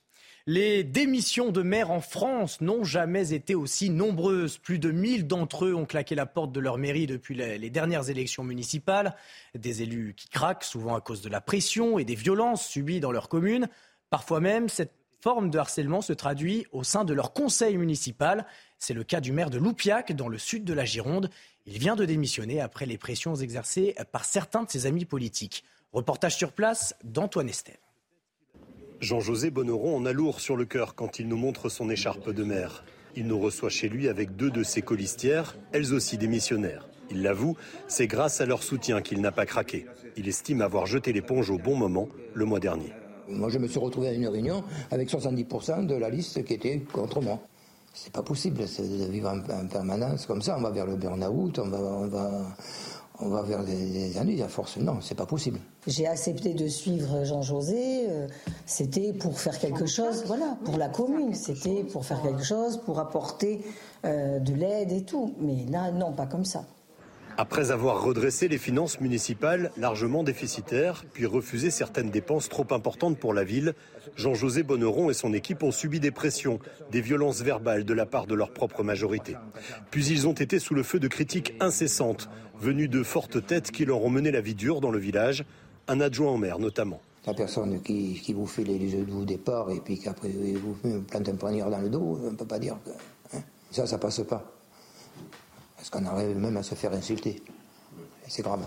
Les 0.49 0.85
démissions 0.85 1.51
de 1.51 1.61
maires 1.63 1.91
en 1.91 2.01
France 2.01 2.61
n'ont 2.61 2.85
jamais 2.85 3.33
été 3.33 3.57
aussi 3.57 3.91
nombreuses. 3.91 4.59
Plus 4.59 4.79
de 4.79 4.93
1000 4.93 5.27
d'entre 5.27 5.65
eux 5.65 5.75
ont 5.75 5.87
claqué 5.87 6.15
la 6.15 6.25
porte 6.25 6.53
de 6.53 6.61
leur 6.61 6.79
mairie 6.79 7.09
depuis 7.09 7.35
les 7.35 7.71
dernières 7.71 8.11
élections 8.11 8.45
municipales. 8.45 9.17
Des 9.57 9.83
élus 9.83 10.15
qui 10.17 10.29
craquent, 10.29 10.63
souvent 10.63 10.95
à 10.95 11.01
cause 11.01 11.21
de 11.21 11.29
la 11.29 11.41
pression 11.41 11.99
et 11.99 12.05
des 12.05 12.15
violences 12.15 12.65
subies 12.65 13.01
dans 13.01 13.11
leur 13.11 13.29
commune. 13.29 13.69
Parfois 14.09 14.39
même, 14.39 14.69
cette 14.69 14.93
forme 15.21 15.51
de 15.51 15.59
harcèlement 15.59 16.01
se 16.01 16.13
traduit 16.13 16.65
au 16.71 16.85
sein 16.85 17.05
de 17.05 17.13
leur 17.13 17.33
conseil 17.33 17.77
municipal. 17.77 18.47
C'est 18.79 18.95
le 18.95 19.05
cas 19.05 19.21
du 19.21 19.33
maire 19.33 19.51
de 19.51 19.59
Loupiac, 19.59 20.13
dans 20.13 20.29
le 20.29 20.39
sud 20.39 20.65
de 20.65 20.73
la 20.73 20.85
Gironde. 20.85 21.31
Il 21.67 21.79
vient 21.79 21.97
de 21.97 22.05
démissionner 22.05 22.61
après 22.61 22.87
les 22.87 22.99
pressions 22.99 23.35
exercées 23.35 23.95
par 24.13 24.25
certains 24.25 24.65
de 24.65 24.71
ses 24.71 24.87
amis 24.87 25.05
politiques. 25.05 25.65
Reportage 25.93 26.37
sur 26.37 26.53
place 26.53 26.95
d'Antoine 27.05 27.49
Estève. 27.49 27.77
Jean-José 29.01 29.51
Bonneron 29.51 29.97
en 29.97 30.07
a 30.07 30.13
lourd 30.13 30.41
sur 30.41 30.57
le 30.57 30.65
cœur 30.65 30.95
quand 30.95 31.19
il 31.19 31.29
nous 31.29 31.37
montre 31.37 31.69
son 31.69 31.91
écharpe 31.91 32.31
de 32.31 32.45
maire. 32.45 32.85
Il 33.15 33.27
nous 33.27 33.39
reçoit 33.39 33.71
chez 33.71 33.89
lui 33.89 34.09
avec 34.09 34.37
deux 34.37 34.51
de 34.51 34.63
ses 34.63 34.83
colistières, 34.83 35.57
elles 35.73 35.95
aussi 35.95 36.19
démissionnaires. 36.19 36.89
Il 37.11 37.23
l'avoue, 37.23 37.57
c'est 37.89 38.07
grâce 38.07 38.41
à 38.41 38.47
leur 38.47 38.63
soutien 38.63 39.01
qu'il 39.01 39.21
n'a 39.21 39.33
pas 39.33 39.47
craqué. 39.47 39.87
Il 40.17 40.29
estime 40.29 40.61
avoir 40.61 40.87
jeté 40.87 41.13
l'éponge 41.13 41.51
au 41.51 41.59
bon 41.59 41.77
moment 41.77 42.09
le 42.35 42.45
mois 42.45 42.61
dernier. 42.61 42.93
Moi, 43.29 43.49
je 43.49 43.59
me 43.59 43.69
suis 43.69 43.79
retrouvé 43.79 44.09
à 44.09 44.13
une 44.13 44.29
réunion 44.29 44.65
avec 44.91 45.11
70% 45.11 45.87
de 45.87 45.95
la 45.95 46.11
liste 46.11 46.45
qui 46.45 46.55
était 46.55 46.79
contre 46.81 47.21
moi. 47.21 47.41
C'est 47.99 48.13
pas 48.13 48.23
possible 48.23 48.59
de 48.59 49.11
vivre 49.11 49.31
en, 49.31 49.67
permanence 49.69 50.27
comme 50.27 50.43
ça. 50.43 50.55
On 50.59 50.61
va 50.61 50.71
vers 50.71 50.85
le 50.85 50.97
burn-out, 50.97 51.59
on 51.59 51.69
va, 51.69 51.79
on 51.79 52.07
va, 52.07 52.31
on 53.21 53.29
va 53.31 53.41
vers 53.41 53.65
des, 53.65 54.19
années 54.19 54.43
à 54.43 54.49
force. 54.49 54.77
Non, 54.77 55.01
c'est 55.01 55.15
pas 55.15 55.25
possible. 55.25 55.59
J'ai 55.87 56.07
accepté 56.07 56.53
de 56.53 56.69
suivre 56.69 57.25
Jean-José. 57.25 58.11
Euh, 58.11 58.29
c'était 58.67 59.15
pour 59.15 59.41
faire 59.41 59.59
quelque 59.59 59.87
chose, 59.87 60.25
voilà, 60.27 60.59
pour 60.67 60.77
la 60.77 60.91
commune. 60.91 61.35
C'était 61.35 61.85
pour 61.85 62.05
faire 62.05 62.21
quelque 62.21 62.45
chose, 62.45 62.77
pour 62.85 62.99
apporter 62.99 63.65
euh, 64.05 64.41
de 64.41 64.53
l'aide 64.53 64.93
et 64.93 65.05
tout. 65.05 65.35
Mais 65.41 65.65
là, 65.71 65.91
non, 65.91 66.13
pas 66.13 66.27
comme 66.27 66.45
ça. 66.45 66.67
Après 67.39 67.71
avoir 67.71 68.03
redressé 68.03 68.49
les 68.49 68.57
finances 68.57 68.99
municipales 68.99 69.71
largement 69.77 70.23
déficitaires, 70.23 71.05
puis 71.13 71.27
refusé 71.27 71.71
certaines 71.71 72.09
dépenses 72.09 72.49
trop 72.49 72.67
importantes 72.71 73.19
pour 73.19 73.35
la 73.35 73.45
ville, 73.45 73.75
Jean-José 74.17 74.63
Bonneron 74.63 75.11
et 75.11 75.15
son 75.15 75.35
équipe 75.35 75.63
ont 75.63 75.71
subi 75.71 76.01
des 76.01 76.11
pressions, 76.11 76.61
des 76.91 77.03
violences 77.03 77.43
verbales 77.43 77.85
de 77.85 77.93
la 77.93 78.07
part 78.07 78.27
de 78.27 78.35
leur 78.35 78.53
propre 78.53 78.83
majorité. 78.83 79.37
Puis 79.91 80.07
ils 80.07 80.27
ont 80.27 80.33
été 80.33 80.59
sous 80.59 80.75
le 80.75 80.83
feu 80.83 80.99
de 80.99 81.09
critiques 81.09 81.53
incessantes, 81.61 82.31
venues 82.59 82.89
de 82.89 83.03
fortes 83.03 83.47
têtes 83.47 83.71
qui 83.71 83.85
leur 83.85 84.03
ont 84.03 84.11
mené 84.11 84.31
la 84.31 84.41
vie 84.41 84.55
dure 84.55 84.81
dans 84.81 84.91
le 84.91 84.99
village, 84.99 85.45
un 85.89 86.01
adjoint 86.01 86.33
au 86.33 86.39
maire 86.39 86.59
notamment. 86.59 87.03
La 87.27 87.35
personne 87.35 87.83
qui, 87.83 88.33
vous 88.33 88.47
fait 88.47 88.65
les 88.65 88.89
jeux 88.89 89.05
de 89.05 89.11
vous 89.11 89.27
départ 89.27 89.71
et 89.71 89.81
puis 89.81 89.99
qu'après 89.99 90.31
vous 90.31 91.03
plante 91.03 91.29
un 91.29 91.35
poignard 91.35 91.71
dans 91.71 91.81
le 91.81 91.91
dos, 91.91 92.19
on 92.23 92.31
ne 92.31 92.37
peut 92.37 92.47
pas 92.47 92.59
dire 92.59 92.79
que 92.83 93.37
hein, 93.37 93.43
ça, 93.71 93.87
ça 93.87 93.99
passe 93.99 94.23
pas. 94.27 94.56
Parce 95.89 96.03
qu'on 96.03 96.11
arrive 96.11 96.37
même 96.37 96.57
à 96.57 96.65
se 96.65 96.75
faire 96.75 96.93
insulter. 96.93 97.41
Et 98.27 98.29
c'est 98.29 98.43
grave. 98.43 98.67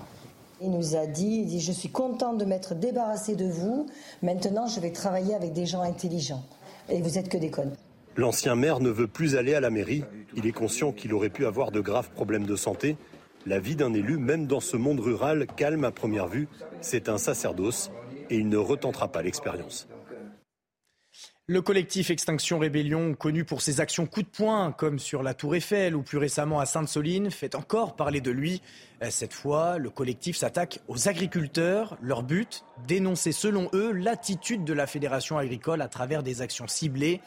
Il 0.62 0.72
nous 0.72 0.96
a 0.96 1.06
dit, 1.06 1.42
il 1.42 1.48
dit, 1.48 1.60
je 1.60 1.74
suis 1.74 1.90
content 1.90 2.34
de 2.34 2.46
m'être 2.46 2.76
débarrassé 2.76 3.36
de 3.36 3.46
vous. 3.46 3.88
Maintenant, 4.22 4.68
je 4.68 4.80
vais 4.80 4.92
travailler 4.92 5.36
avec 5.36 5.52
des 5.52 5.66
gens 5.66 5.82
intelligents. 5.82 6.46
Et 6.88 7.02
vous 7.02 7.18
êtes 7.18 7.28
que 7.28 7.38
des 7.38 7.52
connes. 7.52 7.76
L'ancien 8.16 8.56
maire 8.56 8.80
ne 8.80 8.90
veut 8.90 9.08
plus 9.08 9.36
aller 9.36 9.54
à 9.54 9.60
la 9.60 9.70
mairie. 9.70 10.06
Il 10.38 10.48
est 10.48 10.54
conscient 10.54 10.94
qu'il 10.94 11.14
aurait 11.14 11.30
pu 11.30 11.46
avoir 11.46 11.72
de 11.72 11.82
graves 11.82 12.10
problèmes 12.10 12.46
de 12.46 12.56
santé. 12.56 12.96
La 13.46 13.60
vie 13.60 13.76
d'un 13.76 13.94
élu, 13.94 14.18
même 14.18 14.48
dans 14.48 14.62
ce 14.62 14.78
monde 14.78 15.02
rural 15.02 15.46
calme 15.58 15.84
à 15.84 15.92
première 15.92 16.28
vue, 16.28 16.48
c'est 16.80 17.10
un 17.10 17.18
sacerdoce 17.18 17.92
et 18.30 18.38
il 18.38 18.48
ne 18.48 18.58
retentera 18.58 19.10
pas 19.10 19.24
l'expérience. 19.24 19.90
Le 21.52 21.64
collectif 21.64 22.12
Extinction 22.12 22.60
Rébellion, 22.60 23.16
connu 23.16 23.44
pour 23.44 23.64
ses 23.64 23.82
actions 23.82 24.06
coup 24.06 24.22
de 24.22 24.28
poing, 24.28 24.72
comme 24.72 25.00
sur 25.00 25.24
la 25.24 25.34
Tour 25.34 25.56
Eiffel 25.56 25.96
ou 25.96 26.04
plus 26.04 26.20
récemment 26.20 26.60
à 26.60 26.68
Sainte-Soline, 26.68 27.32
fait 27.32 27.56
encore 27.56 27.96
parler 27.96 28.22
de 28.22 28.30
lui. 28.30 28.62
Euh, 29.02 29.08
cette 29.10 29.34
fois, 29.34 29.80
le 29.80 29.90
collectif 29.90 30.38
s'attaque 30.38 30.80
aux 30.88 31.10
agriculteurs. 31.10 31.98
Leur 32.04 32.22
but, 32.22 32.64
dénoncer 32.86 33.32
selon 33.32 33.68
eux 33.74 33.92
l'attitude 33.94 34.64
de 34.64 34.74
la 34.74 34.86
Fédération 34.86 35.40
agricole 35.40 35.82
à 35.82 35.88
travers 35.88 36.22
des 36.22 36.44
actions 36.44 36.68
ciblées. 36.68 37.20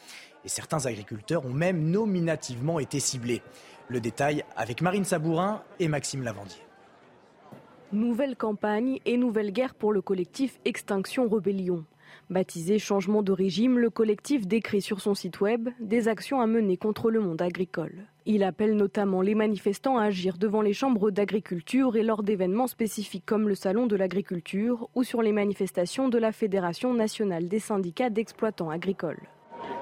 Et 0.45 0.49
certains 0.49 0.87
agriculteurs 0.87 1.45
ont 1.45 1.52
même 1.52 1.91
nominativement 1.91 2.79
été 2.79 3.00
ciblés. 3.00 3.43
Le 3.88 4.00
détail 4.00 4.45
avec 4.55 4.83
Marine 4.83 5.05
Sabourin 5.05 5.64
et 5.81 5.88
Maxime 5.88 6.23
Lavandier. 6.23 6.62
Nouvelle 7.91 8.37
campagne 8.37 9.00
et 9.05 9.17
nouvelle 9.17 9.50
guerre 9.50 9.75
pour 9.75 9.93
le 9.93 10.00
collectif 10.00 10.61
Extinction 10.64 11.29
Rébellion. 11.29 11.85
Baptisé 12.31 12.78
Changement 12.78 13.23
de 13.23 13.33
régime, 13.33 13.78
le 13.78 13.90
collectif 13.90 14.47
décrit 14.47 14.81
sur 14.81 15.00
son 15.00 15.14
site 15.14 15.40
web 15.40 15.69
des 15.81 16.09
actions 16.09 16.40
à 16.40 16.47
mener 16.47 16.76
contre 16.76 17.11
le 17.11 17.21
monde 17.21 17.42
agricole. 17.42 18.07
Il 18.25 18.45
appelle 18.45 18.76
notamment 18.76 19.21
les 19.21 19.35
manifestants 19.35 19.99
à 19.99 20.04
agir 20.04 20.38
devant 20.38 20.62
les 20.62 20.73
chambres 20.73 21.11
d'agriculture 21.11 21.97
et 21.97 22.02
lors 22.02 22.23
d'événements 22.23 22.69
spécifiques 22.69 23.26
comme 23.26 23.49
le 23.49 23.54
Salon 23.54 23.87
de 23.87 23.97
l'agriculture 23.97 24.88
ou 24.95 25.02
sur 25.02 25.23
les 25.23 25.33
manifestations 25.33 26.09
de 26.09 26.19
la 26.19 26.33
Fédération 26.33 26.95
nationale 26.95 27.49
des 27.49 27.59
syndicats 27.59 28.11
d'exploitants 28.11 28.71
agricoles. 28.71 29.28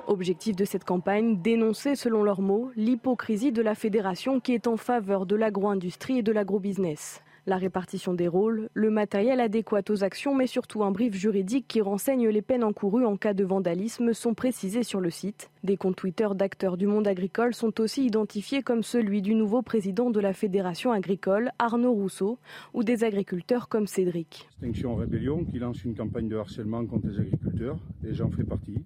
Objectif 0.06 0.56
de 0.56 0.64
cette 0.64 0.84
campagne, 0.84 1.40
dénoncer 1.40 1.94
selon 1.94 2.22
leurs 2.22 2.40
mots 2.40 2.70
l'hypocrisie 2.76 3.52
de 3.52 3.62
la 3.62 3.74
fédération 3.74 4.40
qui 4.40 4.54
est 4.54 4.66
en 4.66 4.76
faveur 4.76 5.26
de 5.26 5.36
l'agro-industrie 5.36 6.18
et 6.18 6.22
de 6.22 6.32
l'agro-business. 6.32 7.22
La 7.46 7.56
répartition 7.56 8.12
des 8.12 8.28
rôles, 8.28 8.68
le 8.74 8.90
matériel 8.90 9.40
adéquat 9.40 9.82
aux 9.88 10.04
actions, 10.04 10.34
mais 10.34 10.46
surtout 10.46 10.84
un 10.84 10.90
brief 10.90 11.14
juridique 11.14 11.66
qui 11.68 11.80
renseigne 11.80 12.28
les 12.28 12.42
peines 12.42 12.64
encourues 12.64 13.06
en 13.06 13.16
cas 13.16 13.32
de 13.32 13.44
vandalisme 13.44 14.12
sont 14.12 14.34
précisés 14.34 14.82
sur 14.82 15.00
le 15.00 15.10
site. 15.10 15.50
Des 15.64 15.76
comptes 15.76 15.96
Twitter 15.96 16.28
d'acteurs 16.34 16.76
du 16.76 16.86
monde 16.86 17.06
agricole 17.06 17.54
sont 17.54 17.80
aussi 17.80 18.04
identifiés 18.04 18.62
comme 18.62 18.82
celui 18.82 19.22
du 19.22 19.34
nouveau 19.34 19.62
président 19.62 20.10
de 20.10 20.20
la 20.20 20.32
Fédération 20.32 20.92
agricole, 20.92 21.50
Arnaud 21.58 21.92
Rousseau, 21.92 22.38
ou 22.74 22.84
des 22.84 23.04
agriculteurs 23.04 23.68
comme 23.68 23.86
Cédric. 23.86 24.48
Extinction 24.52 24.94
Rébellion 24.94 25.44
qui 25.44 25.58
lance 25.58 25.82
une 25.84 25.94
campagne 25.94 26.28
de 26.28 26.36
harcèlement 26.36 26.84
contre 26.84 27.08
les 27.08 27.20
agriculteurs, 27.20 27.78
et 28.06 28.12
j'en 28.12 28.30
fais 28.30 28.44
partie. 28.44 28.84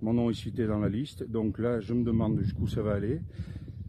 Mon 0.00 0.14
nom 0.14 0.30
est 0.30 0.34
cité 0.34 0.66
dans 0.66 0.80
la 0.80 0.88
liste, 0.88 1.22
donc 1.30 1.58
là 1.58 1.80
je 1.80 1.94
me 1.94 2.02
demande 2.02 2.40
jusqu'où 2.40 2.66
ça 2.66 2.82
va 2.82 2.94
aller. 2.94 3.20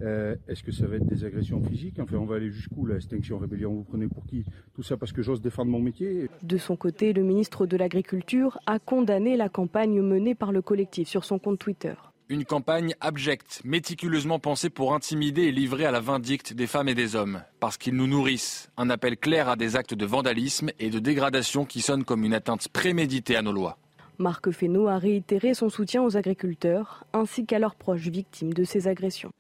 Euh, 0.04 0.36
est-ce 0.48 0.64
que 0.64 0.72
ça 0.72 0.86
va 0.86 0.98
être 0.98 1.06
des 1.06 1.24
agressions 1.24 1.62
physiques? 1.64 2.00
Enfin, 2.00 2.18
on 2.18 2.26
va 2.26 2.36
aller 2.36 2.52
jusqu'où 2.52 2.86
la 2.86 2.96
extinction 2.96 3.38
rébellion 3.38 3.72
Vous 3.72 3.84
prenez 3.84 4.08
pour 4.08 4.26
qui? 4.26 4.44
Tout 4.76 4.84
ça 4.84 4.98
parce 4.98 5.14
que 5.14 5.22
j'ose 5.22 5.42
défendre 5.42 5.72
mon 5.72 5.80
métier 5.80 6.30
De 6.42 6.58
son 6.58 6.76
côté, 6.76 7.14
le 7.14 7.24
ministre 7.24 7.66
de 7.66 7.78
l'Agriculture 7.78 8.60
a 8.66 8.80
condamné 8.80 9.38
la 9.38 9.48
campagne 9.48 10.02
menée 10.02 10.36
par 10.36 10.52
le 10.52 10.62
collectif 10.62 11.08
sur 11.08 11.24
son 11.24 11.40
compte 11.40 11.60
Twitter. 11.60 11.94
Une 12.30 12.46
campagne 12.46 12.96
abjecte, 13.00 13.62
méticuleusement 13.64 14.40
pensée 14.40 14.70
pour 14.70 14.94
intimider 14.94 15.44
et 15.44 15.52
livrer 15.52 15.86
à 15.86 15.92
la 15.92 16.00
vindicte 16.00 16.54
des 16.54 16.68
femmes 16.68 16.88
et 16.88 16.96
des 16.96 17.16
hommes, 17.16 17.42
parce 17.60 17.78
qu'ils 17.78 17.96
nous 17.96 18.08
nourrissent. 18.08 18.72
Un 18.78 18.90
appel 18.90 19.18
clair 19.18 19.50
à 19.50 19.56
des 19.56 19.76
actes 19.76 19.94
de 19.94 20.06
vandalisme 20.06 20.70
et 20.80 20.90
de 20.90 21.00
dégradation 21.00 21.66
qui 21.66 21.82
sonnent 21.82 22.06
comme 22.06 22.24
une 22.24 22.34
atteinte 22.34 22.70
préméditée 22.70 23.36
à 23.36 23.42
nos 23.42 23.52
lois. 23.52 23.78
Marc 24.20 24.52
Fesneau 24.52 24.88
a 24.88 24.98
réitéré 24.98 25.54
son 25.54 25.70
soutien 25.70 26.02
aux 26.04 26.18
agriculteurs 26.18 27.06
ainsi 27.14 27.46
qu'à 27.46 27.60
leurs 27.60 27.76
proches 27.76 28.08
victimes 28.08 28.54
de 28.54 28.64
ces 28.64 28.88
agressions. 28.88 29.32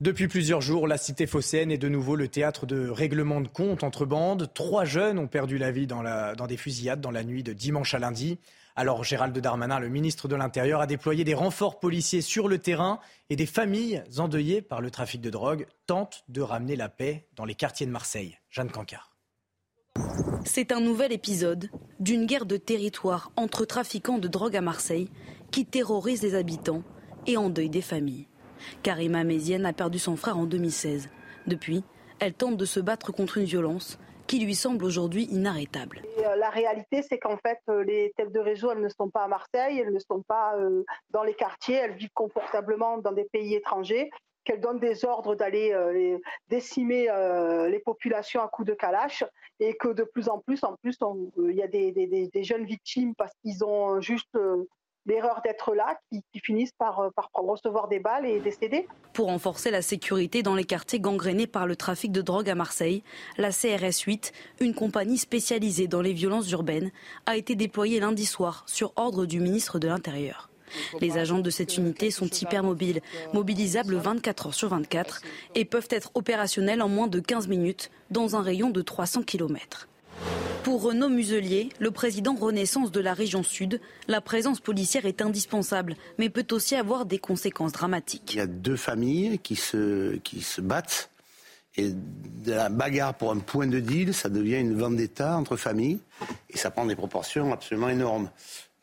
Depuis 0.00 0.26
plusieurs 0.26 0.60
jours, 0.60 0.88
la 0.88 0.98
cité 0.98 1.24
phocéenne 1.26 1.70
est 1.70 1.78
de 1.78 1.88
nouveau 1.88 2.16
le 2.16 2.26
théâtre 2.26 2.66
de 2.66 2.88
règlements 2.88 3.40
de 3.40 3.46
comptes 3.46 3.84
entre 3.84 4.04
bandes. 4.04 4.50
Trois 4.52 4.84
jeunes 4.84 5.20
ont 5.20 5.28
perdu 5.28 5.56
la 5.56 5.70
vie 5.70 5.86
dans, 5.86 6.02
des 6.48 6.56
fusillades 6.56 7.00
dans 7.00 7.12
la 7.12 7.22
nuit 7.22 7.44
de 7.44 7.52
dimanche 7.52 7.94
à 7.94 8.00
lundi. 8.00 8.40
Alors 8.74 9.04
Gérald 9.04 9.38
Darmanin, 9.38 9.78
le 9.78 9.88
ministre 9.88 10.26
de 10.26 10.34
l'Intérieur, 10.34 10.80
a 10.80 10.88
déployé 10.88 11.22
des 11.22 11.32
renforts 11.32 11.78
policiers 11.78 12.22
sur 12.22 12.48
le 12.48 12.58
terrain 12.58 12.98
et 13.30 13.36
des 13.36 13.46
familles 13.46 14.02
endeuillées 14.18 14.62
par 14.62 14.80
le 14.80 14.90
trafic 14.90 15.20
de 15.20 15.30
drogue 15.30 15.66
tentent 15.86 16.24
de 16.28 16.42
ramener 16.42 16.74
la 16.74 16.88
paix 16.88 17.28
dans 17.36 17.44
les 17.44 17.54
quartiers 17.54 17.86
de 17.86 17.92
Marseille. 17.92 18.36
Jeanne 18.50 18.72
Cancard. 18.72 19.14
C'est 20.44 20.72
un 20.72 20.80
nouvel 20.80 21.12
épisode 21.12 21.70
d'une 22.00 22.26
guerre 22.26 22.46
de 22.46 22.56
territoire 22.56 23.30
entre 23.36 23.64
trafiquants 23.64 24.18
de 24.18 24.26
drogue 24.26 24.56
à 24.56 24.60
Marseille 24.60 25.08
qui 25.52 25.64
terrorise 25.64 26.22
les 26.22 26.34
habitants 26.34 26.82
et 27.28 27.36
endeuille 27.36 27.70
des 27.70 27.80
familles. 27.80 28.26
Karima 28.82 29.24
Mézienne 29.24 29.66
a 29.66 29.72
perdu 29.72 29.98
son 29.98 30.16
frère 30.16 30.38
en 30.38 30.44
2016. 30.44 31.08
Depuis, 31.46 31.84
elle 32.20 32.34
tente 32.34 32.56
de 32.56 32.64
se 32.64 32.80
battre 32.80 33.12
contre 33.12 33.38
une 33.38 33.44
violence 33.44 33.98
qui 34.26 34.38
lui 34.38 34.54
semble 34.54 34.84
aujourd'hui 34.84 35.24
inarrêtable. 35.24 36.02
Euh, 36.18 36.36
la 36.36 36.50
réalité, 36.50 37.02
c'est 37.02 37.18
qu'en 37.18 37.36
fait, 37.36 37.58
euh, 37.68 37.84
les 37.84 38.12
têtes 38.16 38.32
de 38.32 38.40
réseau, 38.40 38.70
elles 38.72 38.80
ne 38.80 38.88
sont 38.88 39.10
pas 39.10 39.24
à 39.24 39.28
Marseille, 39.28 39.78
elles 39.78 39.92
ne 39.92 39.98
sont 39.98 40.22
pas 40.22 40.56
euh, 40.56 40.84
dans 41.10 41.22
les 41.22 41.34
quartiers, 41.34 41.76
elles 41.76 41.94
vivent 41.94 42.10
confortablement 42.14 42.98
dans 42.98 43.12
des 43.12 43.24
pays 43.24 43.54
étrangers, 43.54 44.10
qu'elles 44.44 44.60
donnent 44.60 44.80
des 44.80 45.04
ordres 45.06 45.34
d'aller 45.34 45.74
décimer 46.50 47.08
les 47.70 47.78
populations 47.78 48.42
à 48.42 48.48
coups 48.48 48.68
de 48.68 48.74
calache, 48.74 49.24
et 49.58 49.74
que 49.74 49.88
de 49.88 50.02
plus 50.02 50.28
en 50.28 50.38
plus, 50.38 50.62
en 50.64 50.76
plus, 50.82 50.98
il 51.38 51.56
y 51.56 51.62
a 51.62 51.66
des, 51.66 51.92
des, 51.92 52.44
jeunes 52.44 52.66
victimes 52.66 53.14
parce 53.14 53.32
qu'ils 53.40 53.64
ont 53.64 54.02
juste 54.02 54.36
l'erreur 55.06 55.40
d'être 55.44 55.74
là 55.74 55.98
qui, 56.10 56.22
finissent 56.40 56.72
par, 56.78 57.00
euh, 57.00 57.10
recevoir 57.34 57.88
des 57.88 57.98
balles 57.98 58.26
et 58.26 58.40
décéder. 58.40 58.86
Pour 59.12 59.26
renforcer 59.26 59.70
la 59.70 59.82
sécurité 59.82 60.42
dans 60.42 60.54
les 60.54 60.64
quartiers 60.64 61.00
gangrénés 61.00 61.46
par 61.46 61.66
le 61.66 61.76
trafic 61.76 62.12
de 62.12 62.22
drogue 62.22 62.50
à 62.50 62.54
Marseille, 62.54 63.02
la 63.36 63.50
CRS 63.50 64.00
8, 64.06 64.32
une 64.60 64.74
compagnie 64.74 65.18
spécialisée 65.18 65.88
dans 65.88 66.00
les 66.00 66.12
violences 66.12 66.50
urbaines, 66.50 66.90
a 67.26 67.36
été 67.36 67.54
déployée 67.54 68.00
lundi 68.00 68.26
soir 68.26 68.64
sur 68.66 68.92
ordre 68.96 69.26
du 69.26 69.40
ministre 69.40 69.78
de 69.78 69.88
l'Intérieur. 69.88 70.50
Les 71.00 71.18
agents 71.18 71.38
de 71.38 71.50
cette 71.50 71.76
unité 71.76 72.10
sont 72.10 72.26
hyper 72.28 72.64
mobiles, 72.64 73.00
mobilisables 73.32 73.94
24 73.94 74.46
heures 74.46 74.54
sur 74.54 74.68
24 74.68 75.20
et 75.54 75.64
peuvent 75.64 75.88
être 75.90 76.10
opérationnels 76.14 76.82
en 76.82 76.88
moins 76.88 77.06
de 77.06 77.20
15 77.20 77.48
minutes 77.48 77.90
dans 78.10 78.34
un 78.34 78.42
rayon 78.42 78.70
de 78.70 78.82
300 78.82 79.22
km. 79.22 79.88
Pour 80.62 80.82
Renaud 80.82 81.10
Muselier, 81.10 81.68
le 81.78 81.90
président 81.90 82.34
Renaissance 82.34 82.90
de 82.90 83.00
la 83.00 83.12
région 83.12 83.42
Sud, 83.42 83.80
la 84.08 84.22
présence 84.22 84.60
policière 84.60 85.04
est 85.04 85.20
indispensable, 85.20 85.94
mais 86.18 86.30
peut 86.30 86.46
aussi 86.52 86.74
avoir 86.74 87.04
des 87.04 87.18
conséquences 87.18 87.72
dramatiques. 87.72 88.32
Il 88.32 88.38
y 88.38 88.40
a 88.40 88.46
deux 88.46 88.76
familles 88.76 89.38
qui 89.40 89.56
se, 89.56 90.16
qui 90.16 90.40
se 90.40 90.60
battent. 90.60 91.10
Et 91.76 91.90
de 91.90 92.52
la 92.52 92.68
bagarre 92.70 93.14
pour 93.14 93.30
un 93.32 93.40
point 93.40 93.66
de 93.66 93.80
deal, 93.80 94.14
ça 94.14 94.28
devient 94.28 94.60
une 94.60 94.74
vendetta 94.74 95.36
entre 95.36 95.56
familles. 95.56 95.98
Et 96.48 96.56
ça 96.56 96.70
prend 96.70 96.86
des 96.86 96.96
proportions 96.96 97.52
absolument 97.52 97.88
énormes. 97.88 98.30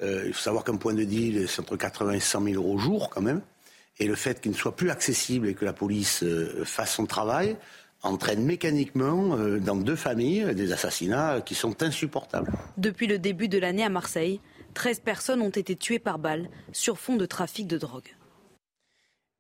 Euh, 0.04 0.26
il 0.28 0.34
faut 0.34 0.42
savoir 0.42 0.64
qu'un 0.64 0.78
point 0.78 0.94
de 0.94 1.04
deal, 1.04 1.48
c'est 1.48 1.62
entre 1.62 1.78
80 1.78 2.12
et 2.12 2.20
100 2.20 2.44
000 2.44 2.56
euros 2.56 2.76
au 2.76 2.78
jour 2.78 3.10
quand 3.10 3.22
même. 3.22 3.42
Et 4.00 4.08
le 4.08 4.16
fait 4.16 4.42
qu'il 4.42 4.52
ne 4.52 4.56
soit 4.58 4.76
plus 4.76 4.90
accessible 4.90 5.48
et 5.48 5.54
que 5.54 5.66
la 5.66 5.74
police 5.74 6.24
euh, 6.24 6.64
fasse 6.66 6.96
son 6.96 7.06
travail, 7.06 7.56
entraîne 8.04 8.44
mécaniquement 8.44 9.38
euh, 9.38 9.60
dans 9.60 9.76
deux 9.76 9.96
familles 9.96 10.54
des 10.56 10.72
assassinats 10.72 11.42
qui 11.42 11.56
sont 11.56 11.84
insupportables. 11.84 12.52
Depuis 12.78 13.08
le 13.08 13.20
début 13.20 13.48
de 13.48 13.58
l'année 13.58 13.84
à 13.84 13.90
Marseille, 13.90 14.40
13 14.74 15.02
personnes 15.02 15.42
ont 15.42 15.50
été 15.50 15.76
tuées 15.76 16.00
par 16.00 16.20
balle 16.20 16.50
sur 16.72 16.98
fond 16.98 17.16
de 17.16 17.26
trafic 17.26 17.68
de 17.68 17.78
drogue. 17.78 18.16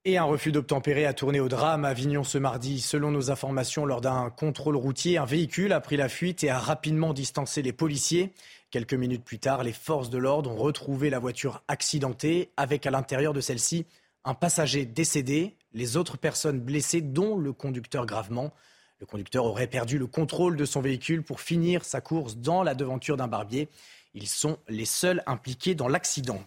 Et 0.04 0.18
un 0.18 0.24
refus 0.24 0.52
d'obtempérer 0.52 1.06
a 1.06 1.14
tourné 1.14 1.40
au 1.40 1.48
drame 1.48 1.86
à 1.86 1.90
Avignon 1.90 2.24
ce 2.24 2.40
mardi. 2.40 2.82
Selon 2.82 3.12
nos 3.12 3.30
informations, 3.30 3.86
lors 3.86 4.02
d'un 4.02 4.32
contrôle 4.32 4.76
routier, 4.76 5.20
un 5.20 5.26
véhicule 5.26 5.74
a 5.74 5.80
pris 5.80 5.96
la 5.96 6.10
fuite 6.10 6.44
et 6.44 6.50
a 6.50 6.58
rapidement 6.58 7.14
distancé 7.14 7.62
les 7.62 7.72
policiers. 7.72 8.34
Quelques 8.72 8.96
minutes 8.96 9.24
plus 9.24 9.38
tard, 9.38 9.64
les 9.64 9.74
forces 9.74 10.10
de 10.10 10.18
l'ordre 10.18 10.50
ont 10.50 10.56
retrouvé 10.56 11.12
la 11.12 11.20
voiture 11.20 11.62
accidentée 11.68 12.50
avec 12.58 12.88
à 12.88 12.92
l'intérieur 12.92 13.34
de 13.34 13.42
celle-ci 13.42 13.86
un 14.26 14.34
passager 14.34 14.86
décédé, 14.86 15.56
les 15.74 15.98
autres 15.98 16.18
personnes 16.18 16.60
blessées, 16.60 17.02
dont 17.02 17.38
le 17.38 17.54
conducteur 17.54 18.06
gravement. 18.06 18.54
Le 19.00 19.06
conducteur 19.06 19.46
aurait 19.46 19.68
perdu 19.68 19.98
le 19.98 20.08
contrôle 20.08 20.56
de 20.56 20.66
son 20.66 20.82
véhicule 20.82 21.24
pour 21.24 21.42
finir 21.42 21.84
sa 21.84 22.02
course 22.02 22.38
dans 22.38 22.62
la 22.62 22.76
devanture 22.76 23.18
d'un 23.18 23.28
barbier. 23.28 23.68
Ils 24.14 24.28
sont 24.28 24.58
les 24.68 24.86
seuls 24.86 25.24
impliqués 25.26 25.74
dans 25.74 25.88
l'accident. 25.88 26.44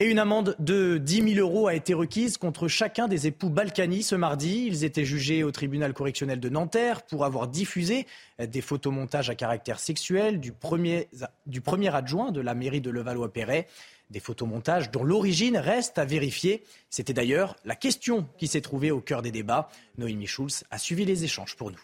Et 0.00 0.06
une 0.06 0.18
amende 0.18 0.56
de 0.58 0.98
10 0.98 1.34
000 1.34 1.46
euros 1.48 1.68
a 1.68 1.74
été 1.74 1.94
requise 1.94 2.36
contre 2.36 2.66
chacun 2.66 3.06
des 3.06 3.28
époux 3.28 3.48
Balkany 3.48 4.02
ce 4.02 4.16
mardi. 4.16 4.64
Ils 4.66 4.82
étaient 4.82 5.04
jugés 5.04 5.44
au 5.44 5.52
tribunal 5.52 5.92
correctionnel 5.92 6.40
de 6.40 6.48
Nanterre 6.48 7.02
pour 7.02 7.24
avoir 7.24 7.46
diffusé 7.46 8.06
des 8.40 8.60
photomontages 8.60 9.30
à 9.30 9.36
caractère 9.36 9.78
sexuel 9.78 10.40
du 10.40 10.50
premier, 10.50 11.08
du 11.46 11.60
premier 11.60 11.94
adjoint 11.94 12.32
de 12.32 12.40
la 12.40 12.54
mairie 12.54 12.80
de 12.80 12.90
Levallois-Perret. 12.90 13.68
Des 14.10 14.20
photomontages 14.20 14.90
dont 14.90 15.04
l'origine 15.04 15.56
reste 15.56 15.98
à 15.98 16.04
vérifier. 16.04 16.64
C'était 16.90 17.14
d'ailleurs 17.14 17.56
la 17.64 17.74
question 17.74 18.28
qui 18.38 18.46
s'est 18.46 18.60
trouvée 18.60 18.90
au 18.90 19.00
cœur 19.00 19.22
des 19.22 19.32
débats. 19.32 19.68
Noémie 19.98 20.26
Schulz 20.26 20.64
a 20.70 20.78
suivi 20.78 21.04
les 21.04 21.24
échanges 21.24 21.56
pour 21.56 21.70
nous. 21.70 21.80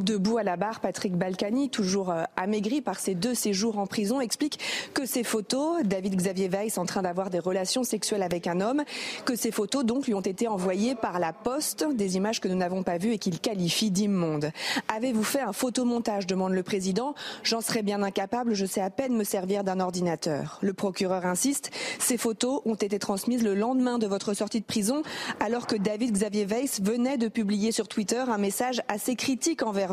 Debout 0.00 0.38
à 0.38 0.42
la 0.42 0.56
barre, 0.56 0.80
Patrick 0.80 1.14
Balkany, 1.14 1.70
toujours 1.70 2.10
euh, 2.10 2.24
amaigri 2.36 2.80
par 2.80 2.98
ses 2.98 3.14
deux 3.14 3.34
séjours 3.34 3.78
en 3.78 3.86
prison, 3.86 4.20
explique 4.20 4.58
que 4.92 5.06
ces 5.06 5.22
photos, 5.22 5.84
David 5.84 6.16
Xavier 6.16 6.48
Weiss 6.48 6.78
en 6.78 6.84
train 6.84 7.02
d'avoir 7.02 7.30
des 7.30 7.38
relations 7.38 7.84
sexuelles 7.84 8.24
avec 8.24 8.48
un 8.48 8.60
homme, 8.60 8.82
que 9.24 9.36
ces 9.36 9.52
photos 9.52 9.84
donc 9.84 10.06
lui 10.08 10.14
ont 10.14 10.20
été 10.20 10.48
envoyées 10.48 10.96
par 10.96 11.20
la 11.20 11.32
poste, 11.32 11.86
des 11.94 12.16
images 12.16 12.40
que 12.40 12.48
nous 12.48 12.56
n'avons 12.56 12.82
pas 12.82 12.98
vues 12.98 13.12
et 13.12 13.18
qu'il 13.18 13.38
qualifie 13.38 13.92
d'immondes. 13.92 14.50
Avez-vous 14.88 15.22
fait 15.22 15.40
un 15.40 15.52
photomontage 15.52 16.26
demande 16.26 16.54
le 16.54 16.64
président. 16.64 17.14
J'en 17.44 17.60
serais 17.60 17.82
bien 17.82 18.02
incapable, 18.02 18.54
je 18.54 18.66
sais 18.66 18.80
à 18.80 18.90
peine 18.90 19.16
me 19.16 19.24
servir 19.24 19.62
d'un 19.62 19.78
ordinateur. 19.78 20.58
Le 20.60 20.72
procureur 20.72 21.24
insiste, 21.24 21.70
ces 22.00 22.16
photos 22.16 22.62
ont 22.64 22.74
été 22.74 22.98
transmises 22.98 23.44
le 23.44 23.54
lendemain 23.54 23.98
de 23.98 24.08
votre 24.08 24.34
sortie 24.34 24.60
de 24.60 24.66
prison, 24.66 25.02
alors 25.38 25.68
que 25.68 25.76
David 25.76 26.10
Xavier 26.12 26.46
Weiss 26.46 26.80
venait 26.82 27.16
de 27.16 27.28
publier 27.28 27.70
sur 27.70 27.86
Twitter 27.86 28.24
un 28.26 28.38
message 28.38 28.82
assez 28.88 29.14
critique 29.14 29.62
envers 29.62 29.83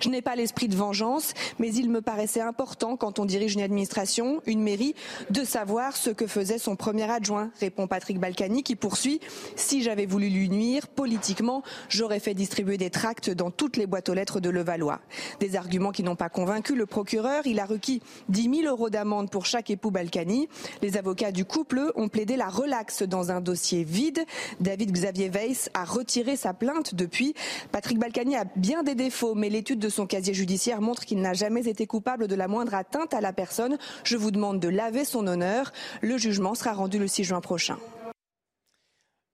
Je 0.00 0.08
n'ai 0.08 0.22
pas 0.22 0.36
l'esprit 0.36 0.68
de 0.68 0.76
vengeance, 0.76 1.32
mais 1.58 1.72
il 1.72 1.90
me 1.90 2.00
paraissait 2.00 2.40
important, 2.40 2.96
quand 2.96 3.18
on 3.18 3.24
dirige 3.24 3.54
une 3.54 3.62
administration, 3.62 4.42
une 4.46 4.62
mairie, 4.62 4.94
de 5.30 5.44
savoir 5.44 5.96
ce 5.96 6.10
que 6.10 6.26
faisait 6.26 6.58
son 6.58 6.76
premier 6.76 7.10
adjoint, 7.10 7.50
répond 7.60 7.86
Patrick 7.86 8.18
Balkany, 8.18 8.62
qui 8.62 8.76
poursuit 8.76 9.20
Si 9.56 9.82
j'avais 9.82 10.06
voulu 10.06 10.28
lui 10.28 10.48
nuire, 10.48 10.88
politiquement, 10.88 11.62
j'aurais 11.88 12.20
fait 12.20 12.34
distribuer 12.34 12.76
des 12.76 12.90
tracts 12.90 13.30
dans 13.30 13.50
toutes 13.50 13.76
les 13.76 13.86
boîtes 13.86 14.08
aux 14.08 14.14
lettres 14.14 14.40
de 14.40 14.50
Levallois. 14.50 15.00
Des 15.40 15.56
arguments 15.56 15.92
qui 15.92 16.02
n'ont 16.02 16.16
pas 16.16 16.28
convaincu 16.28 16.74
le 16.74 16.86
procureur. 16.86 17.46
Il 17.46 17.60
a 17.60 17.64
requis 17.64 18.02
10 18.28 18.62
000 18.62 18.68
euros 18.68 18.90
d'amende 18.90 19.30
pour 19.30 19.46
chaque 19.46 19.70
époux 19.70 19.90
Balkany. 19.90 20.48
Les 20.82 20.96
avocats 20.96 21.32
du 21.32 21.44
couple 21.44 21.92
ont 21.94 22.08
plaidé 22.08 22.36
la 22.36 22.48
relaxe 22.48 23.02
dans 23.02 23.30
un 23.30 23.40
dossier 23.40 23.84
vide. 23.84 24.24
David 24.60 24.92
Xavier 24.92 25.28
Weiss 25.28 25.70
a 25.74 25.84
retiré 25.84 26.36
sa 26.36 26.54
plainte 26.54 26.94
depuis. 26.94 27.34
Patrick 27.70 27.98
Balkany 27.98 28.36
a 28.36 28.44
bien 28.56 28.82
des 28.82 28.94
défauts 28.94 29.31
mais 29.34 29.48
l'étude 29.48 29.78
de 29.78 29.88
son 29.88 30.06
casier 30.06 30.34
judiciaire 30.34 30.80
montre 30.80 31.04
qu'il 31.04 31.20
n'a 31.20 31.34
jamais 31.34 31.68
été 31.68 31.86
coupable 31.86 32.28
de 32.28 32.34
la 32.34 32.48
moindre 32.48 32.74
atteinte 32.74 33.14
à 33.14 33.20
la 33.20 33.32
personne. 33.32 33.78
Je 34.04 34.16
vous 34.16 34.30
demande 34.30 34.60
de 34.60 34.68
laver 34.68 35.04
son 35.04 35.26
honneur. 35.26 35.72
Le 36.00 36.18
jugement 36.18 36.54
sera 36.54 36.72
rendu 36.72 36.98
le 36.98 37.08
6 37.08 37.24
juin 37.24 37.40
prochain. 37.40 37.78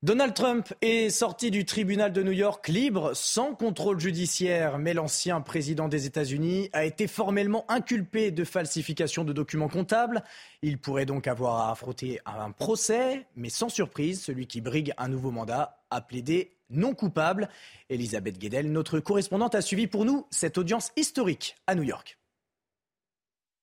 Donald 0.05 0.33
Trump 0.33 0.73
est 0.81 1.11
sorti 1.11 1.51
du 1.51 1.65
tribunal 1.65 2.13
de 2.13 2.23
New 2.23 2.31
York 2.31 2.69
libre, 2.69 3.11
sans 3.15 3.57
contrôle 3.57 3.99
judiciaire, 3.99 4.79
mais 4.79 4.95
l'ancien 4.95 5.41
président 5.41 5.89
des 5.89 6.07
États-Unis 6.07 6.71
a 6.73 6.85
été 6.85 7.09
formellement 7.09 7.65
inculpé 7.69 8.31
de 8.31 8.45
falsification 8.45 9.25
de 9.25 9.33
documents 9.33 9.69
comptables. 9.69 10.23
Il 10.63 10.79
pourrait 10.79 11.05
donc 11.05 11.27
avoir 11.27 11.57
à 11.63 11.73
affronter 11.73 12.21
un 12.27 12.53
procès, 12.53 13.27
mais 13.35 13.49
sans 13.49 13.69
surprise, 13.69 14.23
celui 14.23 14.47
qui 14.47 14.61
brigue 14.61 14.95
un 14.99 15.09
nouveau 15.09 15.33
mandat 15.33 15.78
a 15.91 16.01
plaidé 16.01 16.57
non 16.71 16.95
coupable. 16.95 17.49
Elisabeth 17.89 18.39
Guedel, 18.39 18.71
notre 18.73 19.01
correspondante, 19.01 19.55
a 19.55 19.63
suivi 19.63 19.87
pour 19.87 20.05
nous 20.05 20.27
cette 20.31 20.59
audience 20.59 20.93
historique 20.97 21.57
à 21.67 21.75
New 21.75 21.83
York. 21.83 22.18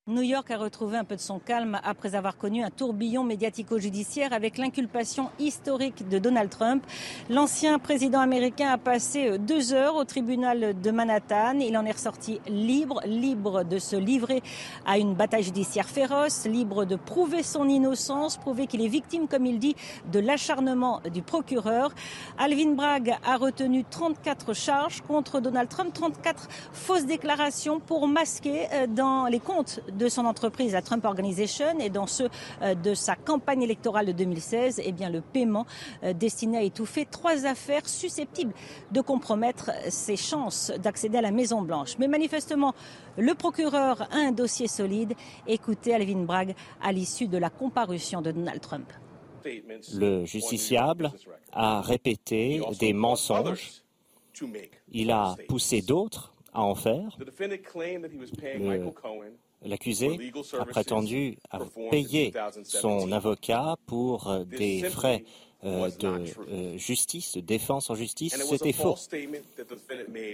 New 0.08 0.22
York 0.22 0.52
a 0.52 0.58
retrouvé 0.60 1.00
un 1.00 1.04
peu 1.04 1.16
de 1.16 1.20
son 1.20 1.40
calme 1.40 1.80
après 1.84 2.14
avoir 2.14 2.38
connu 2.38 2.64
un 2.64 2.70
tourbillon 2.70 3.24
médiatico-judiciaire 3.24 4.34
avec 4.34 4.60
l'inculpation 4.60 5.32
historique 5.40 6.08
de 6.08 6.20
Donald 6.20 6.52
Trump. 6.52 6.86
L'ancien 7.28 7.80
président 7.80 8.20
américain 8.20 8.70
a 8.70 8.78
passé 8.78 9.30
euh, 9.30 9.38
deux 9.40 9.74
heures 9.74 9.96
au 9.96 10.04
tribunal 10.04 10.80
de 10.80 10.92
Manhattan. 10.92 11.58
Il 11.60 11.76
en 11.76 11.88
est 11.88 11.92
ressorti 11.94 12.40
libre, 12.48 13.02
libre 13.08 13.64
de 13.64 13.80
se 13.80 13.96
livrer 13.96 14.44
à 14.86 15.00
une 15.00 15.16
bataille 15.16 15.42
judiciaire 15.42 15.90
féroce, 15.90 16.46
libre 16.46 16.86
de 16.86 16.98
prouver 16.98 17.42
son 17.42 17.68
innocence, 17.68 18.38
prouver 18.38 18.68
qu'il 18.68 18.86
est 18.86 18.88
victime, 18.88 19.28
comme 19.28 19.48
il 19.48 19.58
dit, 19.58 19.76
de 20.12 20.20
l'acharnement 20.20 21.02
du 21.12 21.24
procureur. 21.24 21.92
Alvin 22.38 22.74
Bragg 22.74 23.18
a 23.26 23.38
retenu 23.38 23.84
34 23.84 24.54
charges 24.54 25.02
contre 25.02 25.40
Donald 25.40 25.68
Trump, 25.68 25.92
34 25.96 26.48
fausses 26.74 27.08
déclarations 27.08 27.80
pour 27.80 28.08
masquer 28.08 28.68
euh, 28.72 28.86
dans 28.86 29.26
les 29.26 29.40
comptes 29.40 29.80
de 29.96 30.10
son 30.10 30.26
entreprise, 30.26 30.74
la 30.74 30.82
Trump 30.82 31.06
Organization, 31.06 31.80
et 31.80 31.90
dans 31.90 32.08
ceux 32.08 32.30
euh, 32.62 32.76
de 32.76 32.94
sa 32.94 33.16
campagne 33.16 33.64
électorale 33.64 34.08
de 34.08 34.12
2016, 34.12 34.82
eh 34.84 34.92
bien, 34.92 35.10
le 35.10 35.22
paiement 35.22 35.66
euh, 36.04 36.14
destiné 36.14 36.58
à 36.58 36.62
étouffer 36.62 37.06
trois 37.06 37.46
affaires 37.46 37.88
susceptibles 37.88 38.54
de 38.92 39.02
compromettre 39.02 39.72
ses 39.90 40.16
chances 40.16 40.72
d'accéder 40.78 41.18
à 41.18 41.22
la 41.22 41.32
Maison-Blanche. 41.32 41.98
Mais 42.00 42.08
manifestement, 42.08 42.74
le 43.18 43.34
procureur 43.34 44.04
a 44.12 44.18
un 44.18 44.32
dossier 44.32 44.68
solide. 44.68 45.14
Écoutez 45.48 45.94
Alvin 45.94 46.24
Bragg 46.24 46.56
à 46.82 46.92
l'issue 46.92 47.28
de 47.28 47.38
la 47.38 47.50
comparution 47.50 48.22
de 48.22 48.32
Donald 48.32 48.62
Trump. 48.62 48.92
Le 49.94 50.26
justiciable 50.26 51.12
a 51.52 51.82
répété 51.82 52.62
des 52.80 52.94
mensonges. 52.94 53.84
Il 54.92 55.12
a 55.12 55.36
poussé 55.48 55.82
d'autres 55.82 56.34
à 56.54 56.62
en 56.62 56.76
faire. 56.76 57.18
L'accusé 59.66 60.32
a 60.60 60.66
prétendu 60.66 61.38
avoir 61.50 61.70
payé 61.90 62.32
son 62.64 63.12
avocat 63.12 63.76
pour 63.88 64.30
euh, 64.30 64.44
des 64.44 64.84
frais 64.84 65.24
euh, 65.64 65.90
de 66.00 66.08
euh, 66.50 66.78
justice, 66.78 67.34
de 67.34 67.42
défense 67.42 67.90
en 67.90 67.96
justice. 67.96 68.36
C'était 68.36 68.74
faux. 68.74 68.96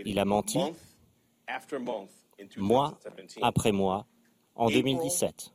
Il 0.05 0.19
a 0.19 0.25
menti 0.25 0.59
mois 2.57 2.99
après 3.41 3.71
mois 3.71 4.05
en 4.55 4.69
2017. 4.69 5.53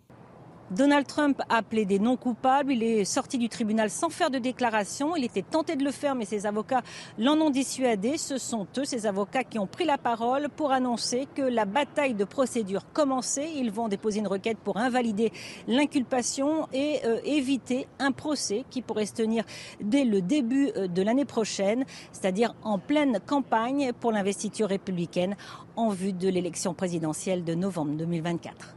Donald 0.73 1.07
Trump 1.07 1.41
a 1.49 1.63
plaidé 1.63 2.01
non 2.01 2.17
coupable. 2.17 2.73
Il 2.73 2.83
est 2.83 3.05
sorti 3.05 3.39
du 3.39 3.49
tribunal 3.49 3.89
sans 3.89 4.09
faire 4.09 4.31
de 4.31 4.39
déclaration. 4.39 5.15
Il 5.15 5.25
était 5.25 5.43
tenté 5.43 5.77
de 5.77 5.85
le 5.85 5.93
faire, 5.93 6.17
mais 6.17 6.25
ses 6.25 6.45
avocats 6.45 6.83
l'en 7.19 7.41
ont 7.41 7.51
dissuadé. 7.51 8.19
Ce 8.19 8.37
sont 8.37 8.67
eux, 8.77 8.85
ces 8.85 9.07
avocats, 9.07 9.45
qui 9.45 9.61
ont 9.61 9.69
pris 9.69 9.85
la 9.85 9.97
parole 9.97 10.49
pour 10.49 10.73
annoncer 10.73 11.29
que 11.35 11.43
la 11.43 11.67
bataille 11.67 12.15
de 12.15 12.25
procédure 12.25 12.83
commençait. 12.93 13.53
Ils 13.55 13.71
vont 13.71 13.87
déposer 13.87 14.19
une 14.19 14.27
requête 14.27 14.59
pour 14.59 14.77
invalider 14.77 15.33
l'inculpation 15.69 16.67
et 16.73 17.01
euh, 17.05 17.21
éviter 17.25 17.87
un 18.01 18.11
procès 18.11 18.65
qui 18.69 18.83
pourrait 18.83 19.07
se 19.07 19.15
tenir 19.15 19.45
dès 19.81 20.05
le 20.05 20.21
début 20.21 20.71
euh, 20.77 20.89
de 20.89 21.03
l'année 21.03 21.25
prochaine, 21.25 21.85
c'est-à-dire 22.11 22.57
en 22.65 22.79
pleine 22.79 23.21
campagne 23.25 23.93
pour 24.01 24.11
l'investiture 24.11 24.69
républicaine 24.69 25.37
en 25.77 25.91
vue 25.91 26.13
de 26.13 26.29
l'élection 26.29 26.75
présidentielle 26.75 27.45
de 27.45 27.55
novembre 27.55 27.93
2024. 27.93 28.75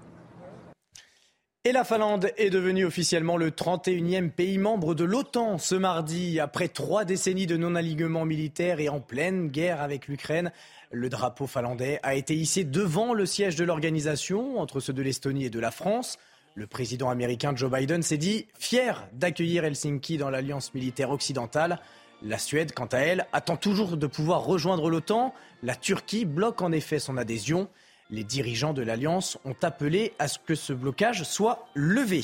Et 1.65 1.73
la 1.73 1.83
Finlande 1.83 2.31
est 2.37 2.49
devenue 2.49 2.85
officiellement 2.85 3.35
le 3.35 3.51
31e 3.51 4.29
pays 4.29 4.57
membre 4.57 4.95
de 4.95 5.03
l'OTAN 5.03 5.57
ce 5.57 5.75
mardi. 5.75 6.39
Après 6.39 6.69
trois 6.69 7.03
décennies 7.03 7.47
de 7.47 7.57
non-alignement 7.57 8.23
militaire 8.23 8.79
et 8.79 8.87
en 8.87 9.01
pleine 9.01 9.49
guerre 9.49 9.81
avec 9.81 10.07
l'Ukraine, 10.07 10.53
le 10.89 11.09
drapeau 11.09 11.47
finlandais 11.47 11.99
a 12.01 12.15
été 12.15 12.33
hissé 12.33 12.63
devant 12.63 13.13
le 13.13 13.25
siège 13.25 13.57
de 13.57 13.65
l'organisation, 13.65 14.57
entre 14.57 14.79
ceux 14.79 14.93
de 14.93 15.01
l'Estonie 15.01 15.43
et 15.43 15.49
de 15.49 15.59
la 15.59 15.71
France. 15.71 16.17
Le 16.55 16.65
président 16.65 17.09
américain 17.09 17.53
Joe 17.53 17.69
Biden 17.69 18.03
s'est 18.03 18.17
dit 18.17 18.47
fier 18.57 19.05
d'accueillir 19.11 19.65
Helsinki 19.65 20.15
dans 20.15 20.29
l'alliance 20.29 20.73
militaire 20.73 21.11
occidentale. 21.11 21.81
La 22.23 22.37
Suède, 22.37 22.71
quant 22.71 22.85
à 22.85 22.99
elle, 22.99 23.27
attend 23.33 23.57
toujours 23.57 23.97
de 23.97 24.07
pouvoir 24.07 24.45
rejoindre 24.45 24.89
l'OTAN. 24.89 25.33
La 25.61 25.75
Turquie 25.75 26.23
bloque 26.23 26.61
en 26.61 26.71
effet 26.71 26.99
son 26.99 27.17
adhésion. 27.17 27.67
Les 28.11 28.23
dirigeants 28.23 28.73
de 28.73 28.81
l'Alliance 28.81 29.37
ont 29.45 29.55
appelé 29.61 30.13
à 30.17 30.27
ce 30.27 30.39
que 30.39 30.55
ce 30.55 30.73
blocage 30.73 31.23
soit 31.23 31.67
levé. 31.75 32.23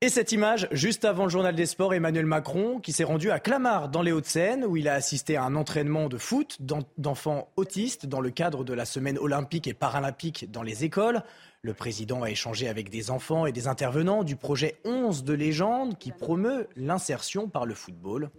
Et 0.00 0.08
cette 0.08 0.32
image, 0.32 0.68
juste 0.72 1.04
avant 1.04 1.24
le 1.24 1.30
journal 1.30 1.54
des 1.54 1.66
sports, 1.66 1.94
Emmanuel 1.94 2.26
Macron, 2.26 2.80
qui 2.80 2.92
s'est 2.92 3.04
rendu 3.04 3.30
à 3.30 3.38
Clamart, 3.38 3.88
dans 3.88 4.02
les 4.02 4.10
Hauts-de-Seine, 4.10 4.64
où 4.64 4.76
il 4.76 4.88
a 4.88 4.94
assisté 4.94 5.36
à 5.36 5.44
un 5.44 5.54
entraînement 5.54 6.08
de 6.08 6.18
foot 6.18 6.58
d'enfants 6.98 7.48
autistes 7.56 8.06
dans 8.06 8.20
le 8.20 8.30
cadre 8.30 8.64
de 8.64 8.72
la 8.72 8.84
semaine 8.84 9.16
olympique 9.18 9.68
et 9.68 9.74
paralympique 9.74 10.50
dans 10.50 10.64
les 10.64 10.84
écoles. 10.84 11.22
Le 11.62 11.72
président 11.74 12.22
a 12.22 12.30
échangé 12.30 12.68
avec 12.68 12.90
des 12.90 13.10
enfants 13.12 13.46
et 13.46 13.52
des 13.52 13.68
intervenants 13.68 14.24
du 14.24 14.34
projet 14.34 14.76
11 14.84 15.22
de 15.22 15.34
légende 15.34 15.98
qui 15.98 16.10
promeut 16.10 16.68
l'insertion 16.74 17.48
par 17.48 17.64
le 17.64 17.74
football. 17.74 18.30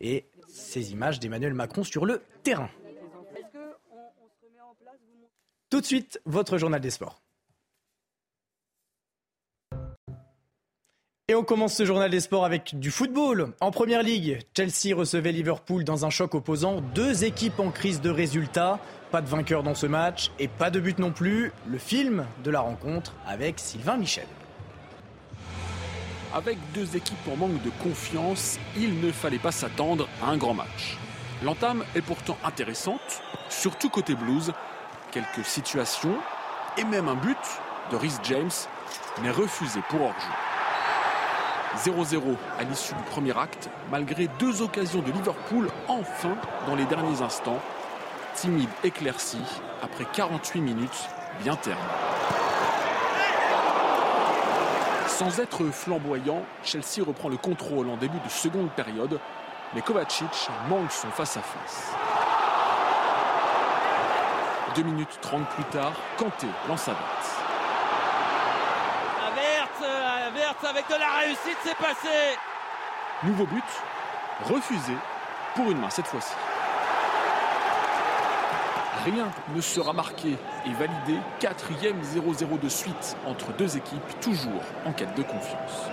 Et 0.00 0.24
ces 0.48 0.92
images 0.92 1.20
d'Emmanuel 1.20 1.52
Macron 1.52 1.84
sur 1.84 2.06
le 2.06 2.22
terrain. 2.42 2.70
Tout 5.74 5.80
de 5.80 5.86
suite, 5.86 6.20
votre 6.24 6.56
journal 6.56 6.80
des 6.80 6.90
sports. 6.90 7.20
Et 11.26 11.34
on 11.34 11.42
commence 11.42 11.74
ce 11.74 11.84
journal 11.84 12.08
des 12.12 12.20
sports 12.20 12.44
avec 12.44 12.78
du 12.78 12.92
football. 12.92 13.54
En 13.60 13.72
première 13.72 14.04
ligue, 14.04 14.38
Chelsea 14.56 14.94
recevait 14.94 15.32
Liverpool 15.32 15.82
dans 15.82 16.06
un 16.06 16.10
choc 16.10 16.36
opposant 16.36 16.80
deux 16.80 17.24
équipes 17.24 17.58
en 17.58 17.72
crise 17.72 18.00
de 18.00 18.08
résultats. 18.08 18.78
Pas 19.10 19.20
de 19.20 19.26
vainqueur 19.26 19.64
dans 19.64 19.74
ce 19.74 19.86
match 19.86 20.30
et 20.38 20.46
pas 20.46 20.70
de 20.70 20.78
but 20.78 21.00
non 21.00 21.10
plus. 21.10 21.50
Le 21.66 21.78
film 21.78 22.24
de 22.44 22.52
la 22.52 22.60
rencontre 22.60 23.12
avec 23.26 23.58
Sylvain 23.58 23.96
Michel. 23.96 24.28
Avec 26.32 26.56
deux 26.72 26.94
équipes 26.94 27.26
en 27.32 27.34
manque 27.34 27.60
de 27.64 27.70
confiance, 27.82 28.60
il 28.76 29.00
ne 29.00 29.10
fallait 29.10 29.40
pas 29.40 29.50
s'attendre 29.50 30.08
à 30.22 30.28
un 30.28 30.36
grand 30.36 30.54
match. 30.54 30.98
L'entame 31.42 31.84
est 31.96 32.00
pourtant 32.00 32.38
intéressante, 32.44 33.22
surtout 33.50 33.90
côté 33.90 34.14
blues, 34.14 34.52
quelques 35.14 35.46
situations 35.46 36.16
et 36.76 36.82
même 36.82 37.06
un 37.06 37.14
but 37.14 37.38
de 37.92 37.96
Rhys 37.96 38.18
James, 38.24 38.50
mais 39.22 39.30
refusé 39.30 39.80
pour 39.88 40.02
hors-jeu. 40.02 41.92
0-0 41.92 42.36
à 42.58 42.64
l'issue 42.64 42.94
du 42.94 43.02
premier 43.04 43.36
acte, 43.38 43.70
malgré 43.92 44.28
deux 44.40 44.60
occasions 44.60 45.02
de 45.02 45.12
Liverpool 45.12 45.68
enfin 45.86 46.36
dans 46.66 46.74
les 46.74 46.84
derniers 46.86 47.22
instants. 47.22 47.60
Timide 48.34 48.68
éclairci 48.82 49.38
après 49.82 50.04
48 50.12 50.60
minutes 50.60 51.08
bien 51.42 51.54
terme. 51.54 51.78
Sans 55.06 55.38
être 55.38 55.64
flamboyant, 55.66 56.42
Chelsea 56.64 57.04
reprend 57.06 57.28
le 57.28 57.36
contrôle 57.36 57.88
en 57.88 57.96
début 57.96 58.18
de 58.18 58.28
seconde 58.28 58.70
période, 58.70 59.20
mais 59.74 59.80
Kovacic 59.80 60.48
manque 60.68 60.90
son 60.90 61.08
face-à-face. 61.10 61.92
-face. 61.92 62.13
2 64.74 64.82
minutes 64.82 65.18
30 65.20 65.48
plus 65.50 65.64
tard, 65.64 65.92
Kanté 66.16 66.48
lance 66.68 66.88
à 66.88 66.94
Verte, 70.34 70.64
avec 70.64 70.88
de 70.88 70.94
la 70.94 71.10
réussite, 71.20 71.58
c'est 71.62 71.76
passé. 71.76 72.36
Nouveau 73.22 73.46
but, 73.46 73.64
refusé 74.42 74.94
pour 75.54 75.70
une 75.70 75.78
main 75.78 75.90
cette 75.90 76.06
fois-ci. 76.06 76.34
Rien 79.04 79.28
ne 79.54 79.60
sera 79.60 79.92
marqué 79.92 80.36
et 80.66 80.72
validé. 80.72 81.20
Quatrième 81.38 82.00
0-0 82.02 82.58
de 82.58 82.68
suite 82.68 83.16
entre 83.26 83.52
deux 83.52 83.76
équipes, 83.76 84.20
toujours 84.20 84.62
en 84.86 84.92
quête 84.92 85.14
de 85.14 85.22
confiance. 85.22 85.88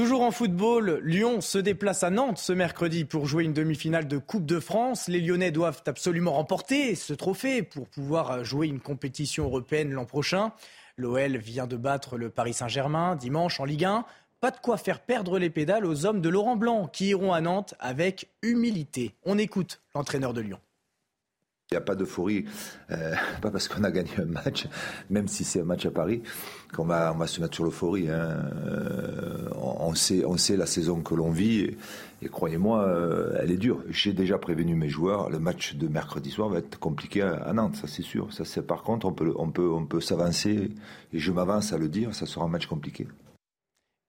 Toujours 0.00 0.22
en 0.22 0.30
football, 0.30 1.02
Lyon 1.04 1.42
se 1.42 1.58
déplace 1.58 2.04
à 2.04 2.08
Nantes 2.08 2.38
ce 2.38 2.54
mercredi 2.54 3.04
pour 3.04 3.26
jouer 3.26 3.44
une 3.44 3.52
demi-finale 3.52 4.08
de 4.08 4.16
Coupe 4.16 4.46
de 4.46 4.58
France. 4.58 5.08
Les 5.08 5.20
Lyonnais 5.20 5.50
doivent 5.50 5.82
absolument 5.84 6.32
remporter 6.32 6.94
ce 6.94 7.12
trophée 7.12 7.62
pour 7.62 7.86
pouvoir 7.86 8.42
jouer 8.42 8.66
une 8.66 8.80
compétition 8.80 9.44
européenne 9.44 9.92
l'an 9.92 10.06
prochain. 10.06 10.52
L'OL 10.96 11.36
vient 11.36 11.66
de 11.66 11.76
battre 11.76 12.16
le 12.16 12.30
Paris 12.30 12.54
Saint-Germain 12.54 13.14
dimanche 13.14 13.60
en 13.60 13.66
Ligue 13.66 13.84
1. 13.84 14.06
Pas 14.40 14.50
de 14.50 14.56
quoi 14.56 14.78
faire 14.78 15.00
perdre 15.00 15.38
les 15.38 15.50
pédales 15.50 15.84
aux 15.84 16.06
hommes 16.06 16.22
de 16.22 16.30
Laurent 16.30 16.56
Blanc 16.56 16.86
qui 16.86 17.08
iront 17.08 17.34
à 17.34 17.42
Nantes 17.42 17.74
avec 17.78 18.30
humilité. 18.40 19.14
On 19.24 19.36
écoute 19.36 19.82
l'entraîneur 19.94 20.32
de 20.32 20.40
Lyon. 20.40 20.60
Il 21.72 21.76
n'y 21.76 21.82
a 21.82 21.86
pas 21.86 21.94
d'euphorie, 21.94 22.46
euh, 22.90 23.14
pas 23.42 23.52
parce 23.52 23.68
qu'on 23.68 23.84
a 23.84 23.92
gagné 23.92 24.10
un 24.18 24.24
match, 24.24 24.66
même 25.08 25.28
si 25.28 25.44
c'est 25.44 25.60
un 25.60 25.64
match 25.64 25.86
à 25.86 25.92
Paris, 25.92 26.20
qu'on 26.74 26.84
va, 26.84 27.14
se 27.28 27.40
mettre 27.40 27.54
sur 27.54 27.62
l'euphorie. 27.62 28.10
Hein. 28.10 28.40
Euh, 28.66 29.48
on, 29.54 29.94
sait, 29.94 30.56
la 30.56 30.66
saison 30.66 31.00
que 31.00 31.14
l'on 31.14 31.30
vit 31.30 31.76
et, 32.22 32.28
croyez-moi, 32.28 32.82
euh, 32.88 33.38
elle 33.38 33.52
est 33.52 33.56
dure. 33.56 33.84
J'ai 33.88 34.12
déjà 34.12 34.36
prévenu 34.36 34.74
mes 34.74 34.88
joueurs, 34.88 35.30
le 35.30 35.38
match 35.38 35.76
de 35.76 35.86
mercredi 35.86 36.32
soir 36.32 36.48
va 36.48 36.58
être 36.58 36.76
compliqué 36.80 37.22
à, 37.22 37.52
Nantes, 37.52 37.76
ça 37.76 37.86
c'est 37.86 38.02
sûr. 38.02 38.30
Par 38.66 38.82
contre, 38.82 39.06
on 39.06 39.50
peut 39.52 40.00
s'avancer 40.00 40.72
et 41.12 41.18
je 41.20 41.30
m'avance 41.30 41.72
à 41.72 41.78
le 41.78 41.88
dire, 41.88 42.16
ça 42.16 42.26
sera 42.26 42.46
un 42.46 42.48
match 42.48 42.66
compliqué. 42.66 43.06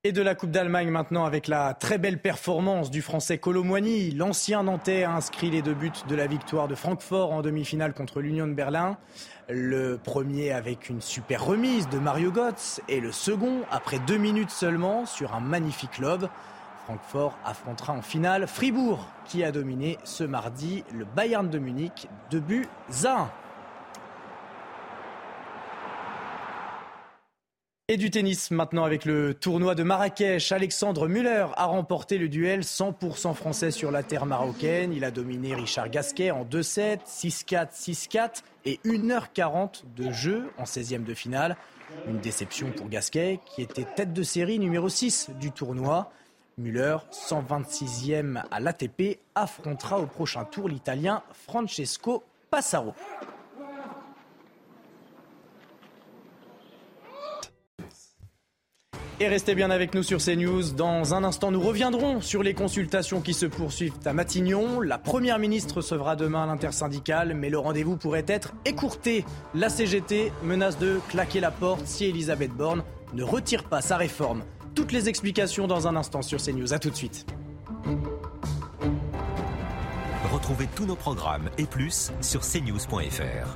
Et 0.03 0.13
de 0.13 0.23
la 0.23 0.33
Coupe 0.33 0.49
d'Allemagne 0.49 0.89
maintenant 0.89 1.25
avec 1.25 1.47
la 1.47 1.75
très 1.75 1.99
belle 1.99 2.17
performance 2.17 2.89
du 2.89 3.03
Français 3.03 3.37
Colomboigny. 3.37 4.09
L'ancien 4.09 4.63
Nantais 4.63 5.03
a 5.03 5.11
inscrit 5.11 5.51
les 5.51 5.61
deux 5.61 5.75
buts 5.75 5.91
de 6.09 6.15
la 6.15 6.25
victoire 6.25 6.67
de 6.67 6.73
Francfort 6.73 7.31
en 7.31 7.43
demi-finale 7.43 7.93
contre 7.93 8.19
l'Union 8.19 8.47
de 8.47 8.53
Berlin. 8.53 8.97
Le 9.47 9.99
premier 10.03 10.53
avec 10.53 10.89
une 10.89 11.01
super 11.01 11.45
remise 11.45 11.87
de 11.89 11.99
Mario 11.99 12.31
Götze 12.31 12.81
et 12.89 12.99
le 12.99 13.11
second 13.11 13.61
après 13.69 13.99
deux 13.99 14.17
minutes 14.17 14.49
seulement 14.49 15.05
sur 15.05 15.35
un 15.35 15.39
magnifique 15.39 15.99
lob. 15.99 16.27
Francfort 16.85 17.37
affrontera 17.45 17.93
en 17.93 18.01
finale 18.01 18.47
Fribourg 18.47 19.07
qui 19.25 19.43
a 19.43 19.51
dominé 19.51 19.99
ce 20.03 20.23
mardi 20.23 20.83
le 20.91 21.05
Bayern 21.05 21.47
de 21.47 21.59
Munich. 21.59 22.07
Deux 22.31 22.39
buts 22.39 22.67
à 23.05 23.29
Et 27.93 27.97
du 27.97 28.09
tennis 28.09 28.51
maintenant 28.51 28.85
avec 28.85 29.03
le 29.03 29.33
tournoi 29.33 29.75
de 29.75 29.83
Marrakech. 29.83 30.53
Alexandre 30.53 31.09
Muller 31.09 31.47
a 31.57 31.65
remporté 31.65 32.17
le 32.17 32.29
duel 32.29 32.61
100% 32.61 33.33
français 33.33 33.69
sur 33.69 33.91
la 33.91 34.01
terre 34.01 34.25
marocaine. 34.25 34.93
Il 34.93 35.03
a 35.03 35.11
dominé 35.11 35.53
Richard 35.55 35.89
Gasquet 35.89 36.31
en 36.31 36.45
2-7, 36.45 36.99
6-4, 37.05 37.73
6-4 37.73 38.43
et 38.63 38.79
1h40 38.85 39.83
de 39.97 40.09
jeu 40.09 40.51
en 40.57 40.63
16e 40.63 41.03
de 41.03 41.13
finale. 41.13 41.57
Une 42.07 42.19
déception 42.19 42.71
pour 42.71 42.87
Gasquet 42.87 43.41
qui 43.45 43.61
était 43.61 43.83
tête 43.83 44.13
de 44.13 44.23
série 44.23 44.57
numéro 44.57 44.87
6 44.87 45.31
du 45.37 45.51
tournoi. 45.51 46.13
Muller, 46.57 46.95
126e 47.11 48.41
à 48.51 48.59
l'ATP, 48.61 49.19
affrontera 49.35 49.99
au 49.99 50.05
prochain 50.05 50.45
tour 50.45 50.69
l'Italien 50.69 51.23
Francesco 51.45 52.23
Passaro. 52.49 52.93
Et 59.21 59.27
restez 59.27 59.53
bien 59.53 59.69
avec 59.69 59.93
nous 59.93 60.01
sur 60.01 60.17
CNews. 60.17 60.71
Dans 60.71 61.13
un 61.13 61.23
instant, 61.23 61.51
nous 61.51 61.61
reviendrons 61.61 62.21
sur 62.21 62.41
les 62.41 62.55
consultations 62.55 63.21
qui 63.21 63.35
se 63.35 63.45
poursuivent 63.45 63.93
à 64.03 64.13
Matignon. 64.13 64.81
La 64.81 64.97
Première 64.97 65.37
ministre 65.37 65.75
recevra 65.75 66.15
demain 66.15 66.47
l'intersyndicale, 66.47 67.35
mais 67.35 67.51
le 67.51 67.59
rendez-vous 67.59 67.97
pourrait 67.97 68.25
être 68.27 68.53
écourté. 68.65 69.23
La 69.53 69.69
CGT 69.69 70.31
menace 70.43 70.79
de 70.79 70.99
claquer 71.07 71.39
la 71.39 71.51
porte 71.51 71.85
si 71.85 72.05
Elisabeth 72.05 72.49
Borne 72.49 72.81
ne 73.13 73.21
retire 73.21 73.65
pas 73.65 73.81
sa 73.81 73.95
réforme. 73.95 74.41
Toutes 74.73 74.91
les 74.91 75.07
explications 75.07 75.67
dans 75.67 75.87
un 75.87 75.95
instant 75.95 76.23
sur 76.23 76.41
CNews. 76.41 76.73
A 76.73 76.79
tout 76.79 76.89
de 76.89 76.95
suite. 76.95 77.27
Retrouvez 80.33 80.67
tous 80.75 80.87
nos 80.87 80.95
programmes 80.95 81.51
et 81.59 81.65
plus 81.65 82.11
sur 82.21 82.41
cnews.fr. 82.41 83.55